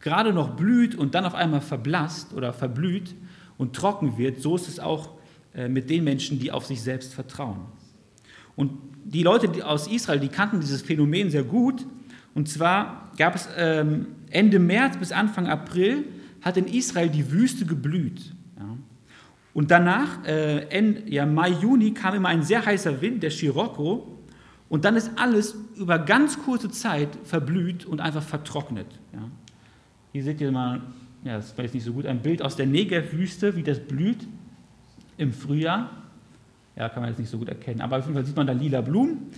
gerade 0.00 0.32
noch 0.32 0.50
blüht 0.50 0.94
und 0.94 1.14
dann 1.14 1.24
auf 1.24 1.34
einmal 1.34 1.60
verblasst 1.60 2.32
oder 2.32 2.52
verblüht 2.52 3.14
und 3.56 3.74
trocken 3.74 4.18
wird, 4.18 4.40
so 4.40 4.56
ist 4.56 4.68
es 4.68 4.78
auch 4.78 5.10
äh, 5.54 5.68
mit 5.68 5.90
den 5.90 6.04
Menschen, 6.04 6.38
die 6.38 6.52
auf 6.52 6.66
sich 6.66 6.80
selbst 6.80 7.14
vertrauen. 7.14 7.60
Und 8.58 8.72
die 9.04 9.22
Leute 9.22 9.64
aus 9.64 9.86
Israel, 9.86 10.18
die 10.18 10.28
kannten 10.28 10.58
dieses 10.58 10.82
Phänomen 10.82 11.30
sehr 11.30 11.44
gut. 11.44 11.86
Und 12.34 12.48
zwar 12.48 13.12
gab 13.16 13.36
es 13.36 13.48
ähm, 13.56 14.08
Ende 14.30 14.58
März 14.58 14.96
bis 14.96 15.12
Anfang 15.12 15.46
April, 15.46 16.04
hat 16.42 16.56
in 16.56 16.66
Israel 16.66 17.08
die 17.08 17.30
Wüste 17.30 17.64
geblüht. 17.64 18.34
Und 19.54 19.70
danach, 19.70 20.24
äh, 20.24 21.10
ja, 21.10 21.26
Mai, 21.26 21.50
Juni, 21.50 21.92
kam 21.92 22.14
immer 22.14 22.28
ein 22.28 22.42
sehr 22.42 22.64
heißer 22.64 23.00
Wind, 23.00 23.22
der 23.22 23.30
Scirocco, 23.30 24.16
und 24.68 24.84
dann 24.84 24.96
ist 24.96 25.10
alles 25.16 25.56
über 25.76 25.98
ganz 25.98 26.38
kurze 26.38 26.70
Zeit 26.70 27.08
verblüht 27.24 27.86
und 27.86 28.00
einfach 28.00 28.22
vertrocknet. 28.22 28.86
Ja. 29.12 29.28
Hier 30.12 30.22
seht 30.22 30.40
ihr 30.40 30.52
mal, 30.52 30.82
ja, 31.24 31.36
das 31.36 31.56
war 31.56 31.64
jetzt 31.64 31.74
nicht 31.74 31.84
so 31.84 31.92
gut, 31.92 32.06
ein 32.06 32.22
Bild 32.22 32.42
aus 32.42 32.54
der 32.54 32.66
Negev-Wüste, 32.66 33.56
wie 33.56 33.62
das 33.62 33.80
blüht 33.80 34.28
im 35.16 35.32
Frühjahr. 35.32 35.90
Ja, 36.78 36.88
kann 36.88 37.02
man 37.02 37.10
jetzt 37.10 37.18
nicht 37.18 37.30
so 37.30 37.38
gut 37.38 37.48
erkennen, 37.48 37.80
aber 37.80 37.98
auf 37.98 38.04
jeden 38.04 38.14
Fall 38.14 38.24
sieht 38.24 38.36
man 38.36 38.46
da 38.46 38.52
lila 38.52 38.80
Blumen. 38.80 39.32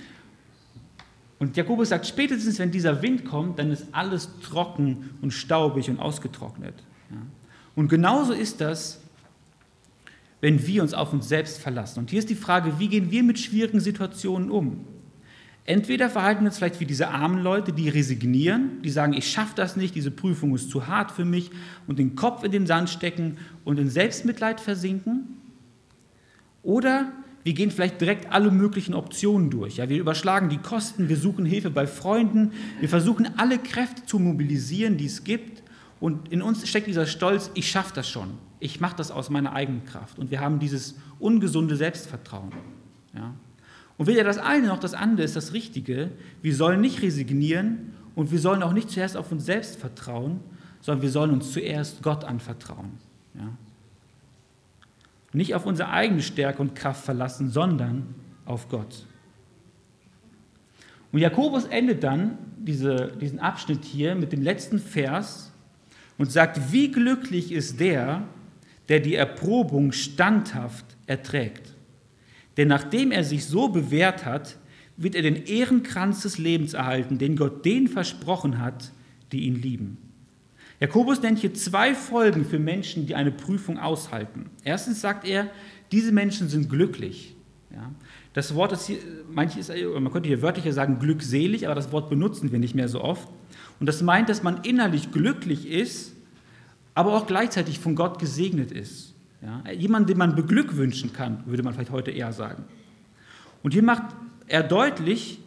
Und 1.38 1.57
Jakobus 1.57 1.88
sagt, 1.88 2.07
spätestens 2.07 2.59
wenn 2.59 2.70
dieser 2.70 3.00
Wind 3.00 3.24
kommt, 3.24 3.59
dann 3.59 3.70
ist 3.70 3.87
alles 3.92 4.29
trocken 4.42 5.11
und 5.22 5.31
staubig 5.33 5.88
und 5.88 5.98
ausgetrocknet. 5.98 6.74
Ja. 7.11 7.16
Und 7.74 7.88
genauso 7.88 8.35
ist 8.35 8.61
das, 8.61 9.00
wenn 10.42 10.66
wir 10.66 10.83
uns 10.83 10.92
auf 10.92 11.14
uns 11.14 11.29
selbst 11.29 11.59
verlassen. 11.61 12.00
Und 12.00 12.11
hier 12.11 12.18
ist 12.18 12.29
die 12.29 12.35
Frage, 12.35 12.79
wie 12.79 12.88
gehen 12.88 13.11
wir 13.11 13.22
mit 13.22 13.38
schwierigen 13.38 13.81
Situationen 13.81 14.50
um? 14.50 14.85
Entweder 15.64 16.11
verhalten 16.11 16.42
wir 16.42 16.48
uns 16.48 16.59
vielleicht 16.59 16.81
wie 16.81 16.87
diese 16.87 17.09
armen 17.09 17.42
Leute, 17.42 17.72
die 17.72 17.88
resignieren, 17.88 18.83
die 18.83 18.90
sagen, 18.90 19.14
ich 19.14 19.31
schaffe 19.31 19.53
das 19.55 19.76
nicht, 19.76 19.94
diese 19.94 20.11
Prüfung 20.11 20.55
ist 20.55 20.70
zu 20.70 20.88
hart 20.88 21.11
für 21.11 21.24
mich 21.24 21.50
und 21.87 21.98
den 21.98 22.16
Kopf 22.16 22.44
in 22.44 22.53
den 22.53 22.66
Sand 22.66 22.90
stecken 22.90 23.38
und 23.64 23.79
in 23.79 23.88
Selbstmitleid 23.88 24.61
versinken. 24.61 25.38
Oder 26.62 27.12
wir 27.42 27.55
gehen 27.55 27.70
vielleicht 27.70 28.00
direkt 28.00 28.31
alle 28.33 28.50
möglichen 28.50 28.94
Optionen 28.94 29.50
durch. 29.50 29.79
Ja, 29.79 29.88
wir 29.88 29.98
überschlagen 29.98 30.50
die 30.50 30.59
Kosten, 30.59 31.09
wir 31.09 31.16
suchen 31.16 31.46
Hilfe 31.46 31.70
bei 31.70 31.87
Freunden, 31.87 32.53
wir 32.81 32.88
versuchen 32.88 33.29
alle 33.38 33.59
Kräfte 33.59 34.05
zu 34.05 34.18
mobilisieren, 34.18 34.96
die 34.98 35.07
es 35.07 35.24
gibt. 35.24 35.62
Und 36.00 36.31
in 36.31 36.42
uns 36.42 36.66
steckt 36.68 36.87
dieser 36.87 37.07
Stolz, 37.07 37.50
ich 37.55 37.70
schaffe 37.70 37.92
das 37.94 38.09
schon, 38.09 38.35
ich 38.59 38.81
mache 38.81 38.96
das 38.96 39.11
aus 39.11 39.31
meiner 39.31 39.53
eigenen 39.53 39.85
Kraft. 39.85 40.18
Und 40.18 40.31
wir 40.31 40.40
haben 40.40 40.59
dieses 40.59 40.96
ungesunde 41.18 41.76
Selbstvertrauen. 41.76 42.53
Ja. 43.14 43.35
Und 43.96 44.07
weder 44.07 44.24
das 44.24 44.38
eine 44.38 44.68
noch 44.68 44.79
das 44.79 44.94
andere 44.94 45.24
ist 45.24 45.37
das 45.37 45.53
Richtige. 45.53 46.11
Wir 46.42 46.55
sollen 46.55 46.81
nicht 46.81 47.03
resignieren 47.03 47.92
und 48.14 48.33
wir 48.33 48.38
sollen 48.38 48.62
auch 48.62 48.72
nicht 48.72 48.90
zuerst 48.90 49.16
auf 49.16 49.31
uns 49.33 49.44
selbst 49.44 49.76
vertrauen, 49.76 50.40
sondern 50.81 51.03
wir 51.03 51.11
sollen 51.11 51.31
uns 51.31 51.53
zuerst 51.53 52.03
Gott 52.03 52.24
anvertrauen. 52.24 52.92
Ja. 53.35 53.48
Nicht 55.32 55.54
auf 55.54 55.66
unsere 55.66 55.90
eigene 55.90 56.22
Stärke 56.22 56.60
und 56.60 56.74
Kraft 56.74 57.04
verlassen, 57.04 57.50
sondern 57.50 58.14
auf 58.44 58.68
Gott. 58.68 59.06
Und 61.12 61.20
Jakobus 61.20 61.64
endet 61.64 62.02
dann 62.02 62.38
diese, 62.58 63.12
diesen 63.20 63.38
Abschnitt 63.38 63.84
hier 63.84 64.14
mit 64.14 64.32
dem 64.32 64.42
letzten 64.42 64.78
Vers 64.78 65.52
und 66.18 66.30
sagt, 66.30 66.72
wie 66.72 66.90
glücklich 66.90 67.52
ist 67.52 67.80
der, 67.80 68.22
der 68.88 69.00
die 69.00 69.14
Erprobung 69.14 69.92
standhaft 69.92 70.84
erträgt. 71.06 71.74
Denn 72.56 72.68
nachdem 72.68 73.12
er 73.12 73.24
sich 73.24 73.46
so 73.46 73.68
bewährt 73.68 74.24
hat, 74.24 74.56
wird 74.96 75.14
er 75.14 75.22
den 75.22 75.46
Ehrenkranz 75.46 76.22
des 76.22 76.36
Lebens 76.38 76.74
erhalten, 76.74 77.16
den 77.16 77.36
Gott 77.36 77.64
denen 77.64 77.88
versprochen 77.88 78.58
hat, 78.58 78.92
die 79.32 79.42
ihn 79.44 79.54
lieben. 79.54 79.96
Jakobus 80.80 81.20
nennt 81.20 81.38
hier 81.38 81.52
zwei 81.52 81.94
Folgen 81.94 82.44
für 82.46 82.58
Menschen, 82.58 83.06
die 83.06 83.14
eine 83.14 83.30
Prüfung 83.30 83.78
aushalten. 83.78 84.48
Erstens 84.64 85.02
sagt 85.02 85.26
er, 85.26 85.48
diese 85.92 86.10
Menschen 86.10 86.48
sind 86.48 86.70
glücklich. 86.70 87.36
Ja, 87.70 87.92
das 88.32 88.54
Wort 88.54 88.72
ist 88.72 88.86
hier, 88.86 88.98
manches, 89.30 89.68
man 89.68 90.10
könnte 90.10 90.28
hier 90.28 90.42
wörtlicher 90.42 90.72
sagen 90.72 90.98
glückselig, 90.98 91.66
aber 91.66 91.74
das 91.74 91.92
Wort 91.92 92.08
benutzen 92.08 92.50
wir 92.50 92.58
nicht 92.58 92.74
mehr 92.74 92.88
so 92.88 93.02
oft. 93.02 93.28
Und 93.78 93.86
das 93.86 94.02
meint, 94.02 94.28
dass 94.28 94.42
man 94.42 94.62
innerlich 94.64 95.12
glücklich 95.12 95.68
ist, 95.68 96.14
aber 96.94 97.14
auch 97.14 97.26
gleichzeitig 97.26 97.78
von 97.78 97.94
Gott 97.94 98.18
gesegnet 98.18 98.72
ist. 98.72 99.14
Ja, 99.42 99.70
jemand, 99.70 100.08
den 100.08 100.18
man 100.18 100.34
beglückwünschen 100.34 101.12
kann, 101.12 101.44
würde 101.46 101.62
man 101.62 101.72
vielleicht 101.74 101.92
heute 101.92 102.10
eher 102.10 102.32
sagen. 102.32 102.64
Und 103.62 103.72
hier 103.72 103.82
macht 103.82 104.02
er 104.48 104.62
deutlich, 104.62 105.40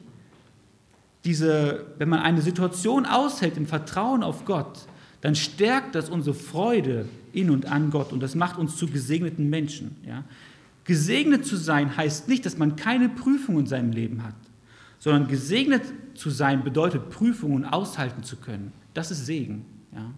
diese, 1.25 1.85
wenn 1.97 2.09
man 2.09 2.19
eine 2.19 2.41
Situation 2.41 3.05
aushält 3.05 3.57
im 3.57 3.65
Vertrauen 3.65 4.23
auf 4.23 4.45
Gott, 4.45 4.87
dann 5.23 5.33
stärkt 5.35 5.95
das 5.95 6.09
unsere 6.09 6.35
Freude 6.35 7.07
in 7.31 7.49
und 7.49 7.65
an 7.65 7.89
Gott 7.89 8.13
und 8.13 8.21
das 8.21 8.35
macht 8.35 8.59
uns 8.59 8.77
zu 8.77 8.87
gesegneten 8.87 9.49
Menschen. 9.49 9.95
Ja. 10.05 10.23
Gesegnet 10.83 11.45
zu 11.45 11.55
sein 11.55 11.97
heißt 11.97 12.29
nicht, 12.29 12.45
dass 12.45 12.57
man 12.57 12.75
keine 12.75 13.09
Prüfung 13.09 13.57
in 13.57 13.65
seinem 13.65 13.91
Leben 13.91 14.23
hat, 14.23 14.35
sondern 14.99 15.27
gesegnet 15.27 15.81
zu 16.13 16.29
sein 16.29 16.63
bedeutet, 16.63 17.09
Prüfungen 17.09 17.65
aushalten 17.65 18.23
zu 18.23 18.35
können. 18.35 18.71
Das 18.93 19.09
ist 19.09 19.25
Segen. 19.25 19.65
Ja. 19.93 20.11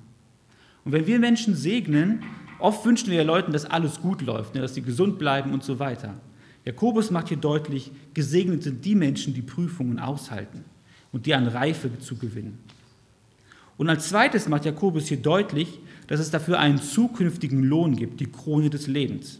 Und 0.84 0.92
wenn 0.92 1.08
wir 1.08 1.20
Menschen 1.20 1.56
segnen, 1.56 2.20
Oft 2.60 2.86
wünschen 2.86 3.12
wir 3.12 3.24
Leuten, 3.24 3.52
dass 3.52 3.66
alles 3.66 4.02
gut 4.02 4.22
läuft, 4.22 4.56
ne, 4.56 4.62
dass 4.62 4.76
sie 4.76 4.82
gesund 4.82 5.20
bleiben 5.20 5.52
und 5.52 5.64
so 5.64 5.80
weiter. 5.80 6.16
Jakobus 6.64 7.12
macht 7.12 7.28
hier 7.28 7.38
deutlich, 7.38 7.92
gesegnet 8.14 8.64
sind 8.64 8.84
die 8.86 8.96
Menschen, 8.96 9.34
die 9.34 9.42
Prüfungen 9.42 10.00
aushalten 10.00 10.64
und 11.12 11.26
die 11.26 11.36
an 11.36 11.48
Reife 11.48 12.00
zu 12.00 12.16
gewinnen. 12.16 12.58
Und 13.78 13.90
als 13.90 14.10
zweites 14.10 14.48
macht 14.48 14.66
Jakobus 14.66 15.08
hier 15.08 15.18
deutlich, 15.18 15.80
dass 16.08 16.20
es 16.20 16.32
dafür 16.32 16.60
einen 16.60 16.78
zukünftigen 16.78 17.64
Lohn 17.64 17.96
gibt, 17.96 18.20
die 18.20 18.32
Krone 18.32 18.70
des 18.70 18.88
Lebens. 18.88 19.40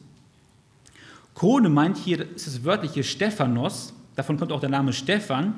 Krone 1.36 1.70
meint 1.70 1.98
hier, 1.98 2.26
ist 2.36 2.48
das 2.48 2.64
wörtliche 2.64 3.04
Stephanos, 3.04 3.94
davon 4.16 4.38
kommt 4.38 4.52
auch 4.52 4.60
der 4.60 4.70
Name 4.70 4.94
Stephan, 4.94 5.56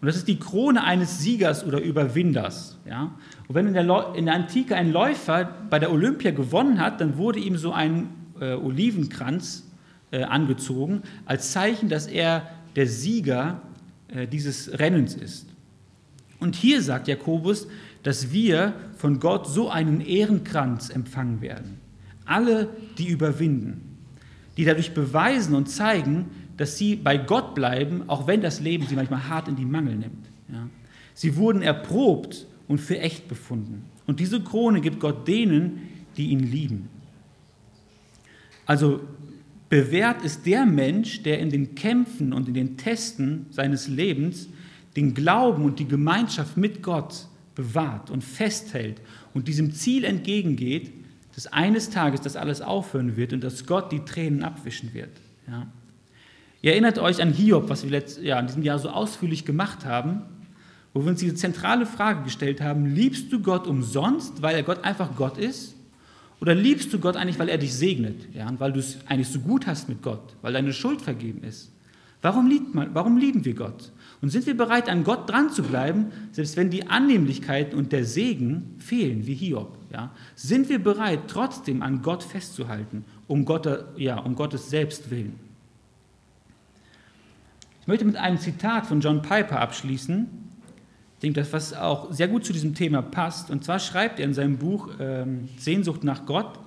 und 0.00 0.06
das 0.06 0.16
ist 0.16 0.28
die 0.28 0.38
Krone 0.38 0.82
eines 0.82 1.18
Siegers 1.20 1.64
oder 1.64 1.80
Überwinders. 1.80 2.78
Ja? 2.86 3.14
Und 3.48 3.54
wenn 3.54 3.66
in 3.66 3.74
der, 3.74 4.14
in 4.14 4.24
der 4.24 4.34
Antike 4.34 4.74
ein 4.74 4.92
Läufer 4.92 5.44
bei 5.68 5.78
der 5.78 5.92
Olympia 5.92 6.30
gewonnen 6.30 6.80
hat, 6.80 7.02
dann 7.02 7.18
wurde 7.18 7.38
ihm 7.38 7.58
so 7.58 7.72
ein 7.72 8.08
äh, 8.40 8.54
Olivenkranz 8.54 9.68
äh, 10.10 10.22
angezogen, 10.22 11.02
als 11.26 11.52
Zeichen, 11.52 11.90
dass 11.90 12.06
er 12.06 12.48
der 12.76 12.86
Sieger 12.86 13.60
äh, 14.08 14.26
dieses 14.26 14.78
Rennens 14.78 15.14
ist. 15.14 15.46
Und 16.38 16.56
hier 16.56 16.80
sagt 16.80 17.06
Jakobus, 17.06 17.68
dass 18.02 18.32
wir 18.32 18.74
von 18.96 19.20
Gott 19.20 19.46
so 19.46 19.68
einen 19.68 20.00
Ehrenkranz 20.00 20.90
empfangen 20.90 21.40
werden. 21.40 21.78
Alle, 22.24 22.68
die 22.98 23.08
überwinden, 23.08 23.98
die 24.56 24.64
dadurch 24.64 24.94
beweisen 24.94 25.54
und 25.54 25.68
zeigen, 25.68 26.26
dass 26.56 26.76
sie 26.76 26.96
bei 26.96 27.16
Gott 27.16 27.54
bleiben, 27.54 28.04
auch 28.08 28.26
wenn 28.26 28.40
das 28.40 28.60
Leben 28.60 28.86
sie 28.86 28.94
manchmal 28.94 29.28
hart 29.28 29.48
in 29.48 29.56
die 29.56 29.64
Mangel 29.64 29.96
nimmt. 29.96 30.26
Ja. 30.48 30.68
Sie 31.14 31.36
wurden 31.36 31.62
erprobt 31.62 32.46
und 32.68 32.80
für 32.80 32.98
echt 32.98 33.28
befunden. 33.28 33.84
Und 34.06 34.20
diese 34.20 34.40
Krone 34.40 34.80
gibt 34.80 35.00
Gott 35.00 35.26
denen, 35.26 35.88
die 36.16 36.28
ihn 36.28 36.40
lieben. 36.40 36.88
Also 38.66 39.00
bewährt 39.68 40.22
ist 40.22 40.46
der 40.46 40.66
Mensch, 40.66 41.22
der 41.22 41.38
in 41.38 41.50
den 41.50 41.74
Kämpfen 41.74 42.32
und 42.32 42.48
in 42.48 42.54
den 42.54 42.76
Testen 42.76 43.46
seines 43.50 43.88
Lebens 43.88 44.48
den 44.96 45.14
Glauben 45.14 45.64
und 45.64 45.78
die 45.78 45.88
Gemeinschaft 45.88 46.56
mit 46.56 46.82
Gott 46.82 47.26
bewahrt 47.60 48.10
und 48.10 48.24
festhält 48.24 49.00
und 49.34 49.48
diesem 49.48 49.72
Ziel 49.72 50.04
entgegengeht, 50.04 50.92
dass 51.34 51.46
eines 51.46 51.90
Tages 51.90 52.20
das 52.20 52.36
alles 52.36 52.60
aufhören 52.60 53.16
wird 53.16 53.32
und 53.32 53.44
dass 53.44 53.66
Gott 53.66 53.92
die 53.92 54.00
Tränen 54.00 54.42
abwischen 54.42 54.94
wird. 54.94 55.10
Ja. 55.48 55.66
Ihr 56.62 56.72
erinnert 56.72 56.98
euch 56.98 57.22
an 57.22 57.32
Hiob, 57.32 57.68
was 57.68 57.84
wir 57.84 57.90
letzt, 57.90 58.20
ja, 58.22 58.38
in 58.38 58.46
diesem 58.46 58.62
Jahr 58.62 58.78
so 58.78 58.90
ausführlich 58.90 59.44
gemacht 59.44 59.84
haben, 59.84 60.22
wo 60.92 61.02
wir 61.02 61.10
uns 61.10 61.20
diese 61.20 61.34
zentrale 61.34 61.86
Frage 61.86 62.24
gestellt 62.24 62.60
haben, 62.60 62.86
liebst 62.86 63.32
du 63.32 63.40
Gott 63.40 63.66
umsonst, 63.66 64.42
weil 64.42 64.56
er 64.56 64.62
Gott 64.62 64.84
einfach 64.84 65.14
Gott 65.16 65.38
ist? 65.38 65.76
Oder 66.40 66.54
liebst 66.54 66.92
du 66.92 66.98
Gott 66.98 67.16
eigentlich, 67.16 67.38
weil 67.38 67.50
er 67.50 67.58
dich 67.58 67.74
segnet, 67.74 68.16
ja, 68.34 68.48
und 68.48 68.60
weil 68.60 68.72
du 68.72 68.80
es 68.80 68.98
eigentlich 69.06 69.28
so 69.28 69.40
gut 69.40 69.66
hast 69.66 69.88
mit 69.88 70.02
Gott, 70.02 70.34
weil 70.42 70.54
deine 70.54 70.72
Schuld 70.72 71.02
vergeben 71.02 71.44
ist? 71.44 71.70
Warum, 72.22 72.48
liebt 72.48 72.74
man, 72.74 72.94
warum 72.94 73.18
lieben 73.18 73.44
wir 73.44 73.54
Gott? 73.54 73.92
Und 74.22 74.28
sind 74.28 74.46
wir 74.46 74.56
bereit, 74.56 74.88
an 74.88 75.02
Gott 75.02 75.30
dran 75.30 75.50
zu 75.50 75.62
bleiben, 75.62 76.12
selbst 76.32 76.56
wenn 76.56 76.68
die 76.68 76.86
Annehmlichkeiten 76.88 77.78
und 77.78 77.90
der 77.90 78.04
Segen 78.04 78.76
fehlen, 78.78 79.26
wie 79.26 79.34
Hiob? 79.34 79.78
Ja? 79.90 80.10
Sind 80.34 80.68
wir 80.68 80.82
bereit, 80.82 81.20
trotzdem 81.28 81.82
an 81.82 82.02
Gott 82.02 82.22
festzuhalten, 82.22 83.04
um, 83.28 83.46
Gott, 83.46 83.66
ja, 83.96 84.18
um 84.18 84.34
Gottes 84.34 84.68
Selbst 84.68 85.10
willen? 85.10 85.38
Ich 87.80 87.86
möchte 87.86 88.04
mit 88.04 88.16
einem 88.16 88.38
Zitat 88.38 88.86
von 88.86 89.00
John 89.00 89.22
Piper 89.22 89.58
abschließen. 89.58 90.28
Ich 91.14 91.20
denke, 91.22 91.40
das 91.40 91.52
was 91.52 91.72
auch 91.72 92.12
sehr 92.12 92.28
gut 92.28 92.44
zu 92.44 92.52
diesem 92.52 92.74
Thema 92.74 93.00
passt. 93.00 93.50
Und 93.50 93.64
zwar 93.64 93.78
schreibt 93.78 94.18
er 94.18 94.26
in 94.26 94.34
seinem 94.34 94.58
Buch 94.58 94.90
ähm, 95.00 95.48
Sehnsucht 95.56 96.04
nach 96.04 96.26
Gott, 96.26 96.58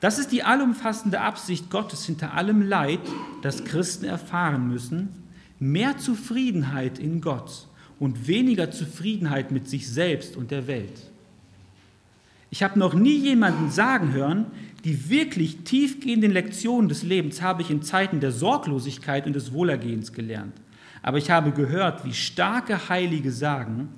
das 0.00 0.18
ist 0.18 0.32
die 0.32 0.42
allumfassende 0.42 1.20
Absicht 1.20 1.70
Gottes 1.70 2.04
hinter 2.06 2.34
allem 2.34 2.60
Leid, 2.60 2.98
das 3.40 3.62
Christen 3.62 4.04
erfahren 4.04 4.66
müssen, 4.66 5.21
mehr 5.62 5.96
Zufriedenheit 5.96 6.98
in 6.98 7.20
Gott 7.20 7.68
und 8.00 8.26
weniger 8.26 8.72
Zufriedenheit 8.72 9.52
mit 9.52 9.68
sich 9.68 9.88
selbst 9.88 10.36
und 10.36 10.50
der 10.50 10.66
Welt. 10.66 11.12
Ich 12.50 12.64
habe 12.64 12.80
noch 12.80 12.94
nie 12.94 13.16
jemanden 13.16 13.70
sagen 13.70 14.12
hören, 14.12 14.46
die 14.84 15.08
wirklich 15.08 15.58
tiefgehenden 15.58 16.32
Lektionen 16.32 16.88
des 16.88 17.04
Lebens 17.04 17.42
habe 17.42 17.62
ich 17.62 17.70
in 17.70 17.80
Zeiten 17.80 18.18
der 18.18 18.32
Sorglosigkeit 18.32 19.24
und 19.24 19.34
des 19.34 19.52
Wohlergehens 19.52 20.12
gelernt. 20.12 20.54
Aber 21.00 21.18
ich 21.18 21.30
habe 21.30 21.52
gehört, 21.52 22.04
wie 22.04 22.12
starke 22.12 22.88
Heilige 22.88 23.30
sagen, 23.30 23.88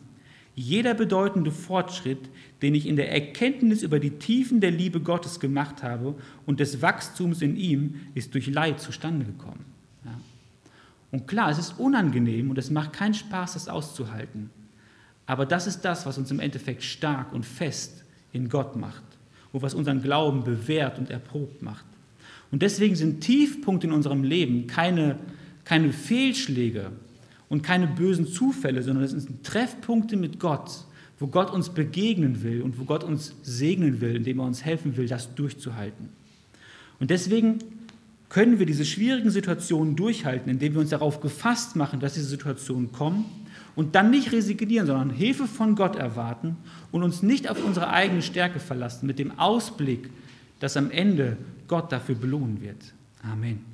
jeder 0.55 0.93
bedeutende 0.93 1.51
Fortschritt, 1.51 2.29
den 2.61 2.75
ich 2.75 2.87
in 2.87 2.97
der 2.97 3.11
Erkenntnis 3.11 3.83
über 3.83 3.99
die 3.99 4.19
Tiefen 4.19 4.61
der 4.61 4.71
Liebe 4.71 5.01
Gottes 5.01 5.41
gemacht 5.41 5.83
habe 5.83 6.15
und 6.45 6.61
des 6.61 6.83
Wachstums 6.83 7.41
in 7.41 7.57
ihm, 7.57 7.95
ist 8.15 8.35
durch 8.35 8.49
Leid 8.49 8.81
zustande 8.81 9.25
gekommen. 9.25 9.74
Und 11.15 11.29
klar, 11.29 11.49
es 11.49 11.59
ist 11.59 11.79
unangenehm 11.79 12.51
und 12.51 12.59
es 12.59 12.71
macht 12.71 12.93
keinen 12.93 13.15
Spaß, 13.15 13.53
das 13.53 13.69
auszuhalten. 13.69 14.51
Aber 15.27 15.47
das 15.47 15.69
ist 15.69 15.83
das, 15.83 16.07
was 16.07 16.19
uns 16.19 16.31
im 16.33 16.41
Endeffekt 16.41 16.83
stark 16.83 17.33
und 17.33 17.47
fest 17.47 18.05
in 18.33 18.49
Gott 18.49 18.75
macht 18.75 19.05
und 19.53 19.63
was 19.63 19.75
unseren 19.75 20.03
Glauben 20.03 20.43
bewährt 20.43 20.99
und 20.99 21.11
erprobt 21.11 21.63
macht. 21.63 21.85
Und 22.51 22.63
deswegen 22.63 22.97
sind 22.97 23.21
Tiefpunkte 23.21 23.87
in 23.87 23.93
unserem 23.93 24.25
Leben 24.25 24.67
keine, 24.67 25.19
keine 25.65 25.93
Fehlschläge, 25.93 26.91
und 27.55 27.63
keine 27.63 27.87
bösen 27.87 28.27
Zufälle, 28.27 28.83
sondern 28.83 29.05
es 29.05 29.13
sind 29.13 29.45
Treffpunkte 29.45 30.17
mit 30.17 30.41
Gott, 30.41 30.73
wo 31.21 31.29
Gott 31.29 31.53
uns 31.53 31.69
begegnen 31.69 32.43
will 32.43 32.63
und 32.63 32.81
wo 32.81 32.85
Gott 32.85 33.05
uns 33.05 33.33
segnen 33.45 34.01
will, 34.01 34.17
indem 34.17 34.41
er 34.41 34.47
uns 34.47 34.65
helfen 34.65 34.97
will, 34.97 35.07
das 35.07 35.37
durchzuhalten. 35.37 36.09
Und 36.99 37.11
deswegen 37.11 37.59
können 38.35 38.59
wir 38.59 38.67
diese 38.67 38.85
schwierigen 38.85 39.31
Situationen 39.31 39.95
durchhalten, 39.95 40.51
indem 40.51 40.73
wir 40.75 40.81
uns 40.81 40.91
darauf 40.91 41.21
gefasst 41.21 41.77
machen, 41.77 42.01
dass 42.01 42.15
diese 42.15 42.27
Situationen 42.27 42.91
kommen 42.91 43.27
und 43.77 43.95
dann 43.95 44.11
nicht 44.11 44.33
resignieren, 44.33 44.89
sondern 44.89 45.11
Hilfe 45.11 45.47
von 45.47 45.77
Gott 45.77 45.95
erwarten 45.95 46.57
und 46.91 47.05
uns 47.05 47.23
nicht 47.23 47.49
auf 47.49 47.65
unsere 47.65 47.91
eigene 47.91 48.23
Stärke 48.23 48.59
verlassen, 48.59 49.07
mit 49.07 49.21
dem 49.21 49.39
Ausblick, 49.39 50.11
dass 50.59 50.77
am 50.77 50.91
Ende 50.91 51.37
Gott 51.69 51.93
dafür 51.93 52.17
belohnen 52.17 52.61
wird. 52.61 52.93
Amen. 53.23 53.74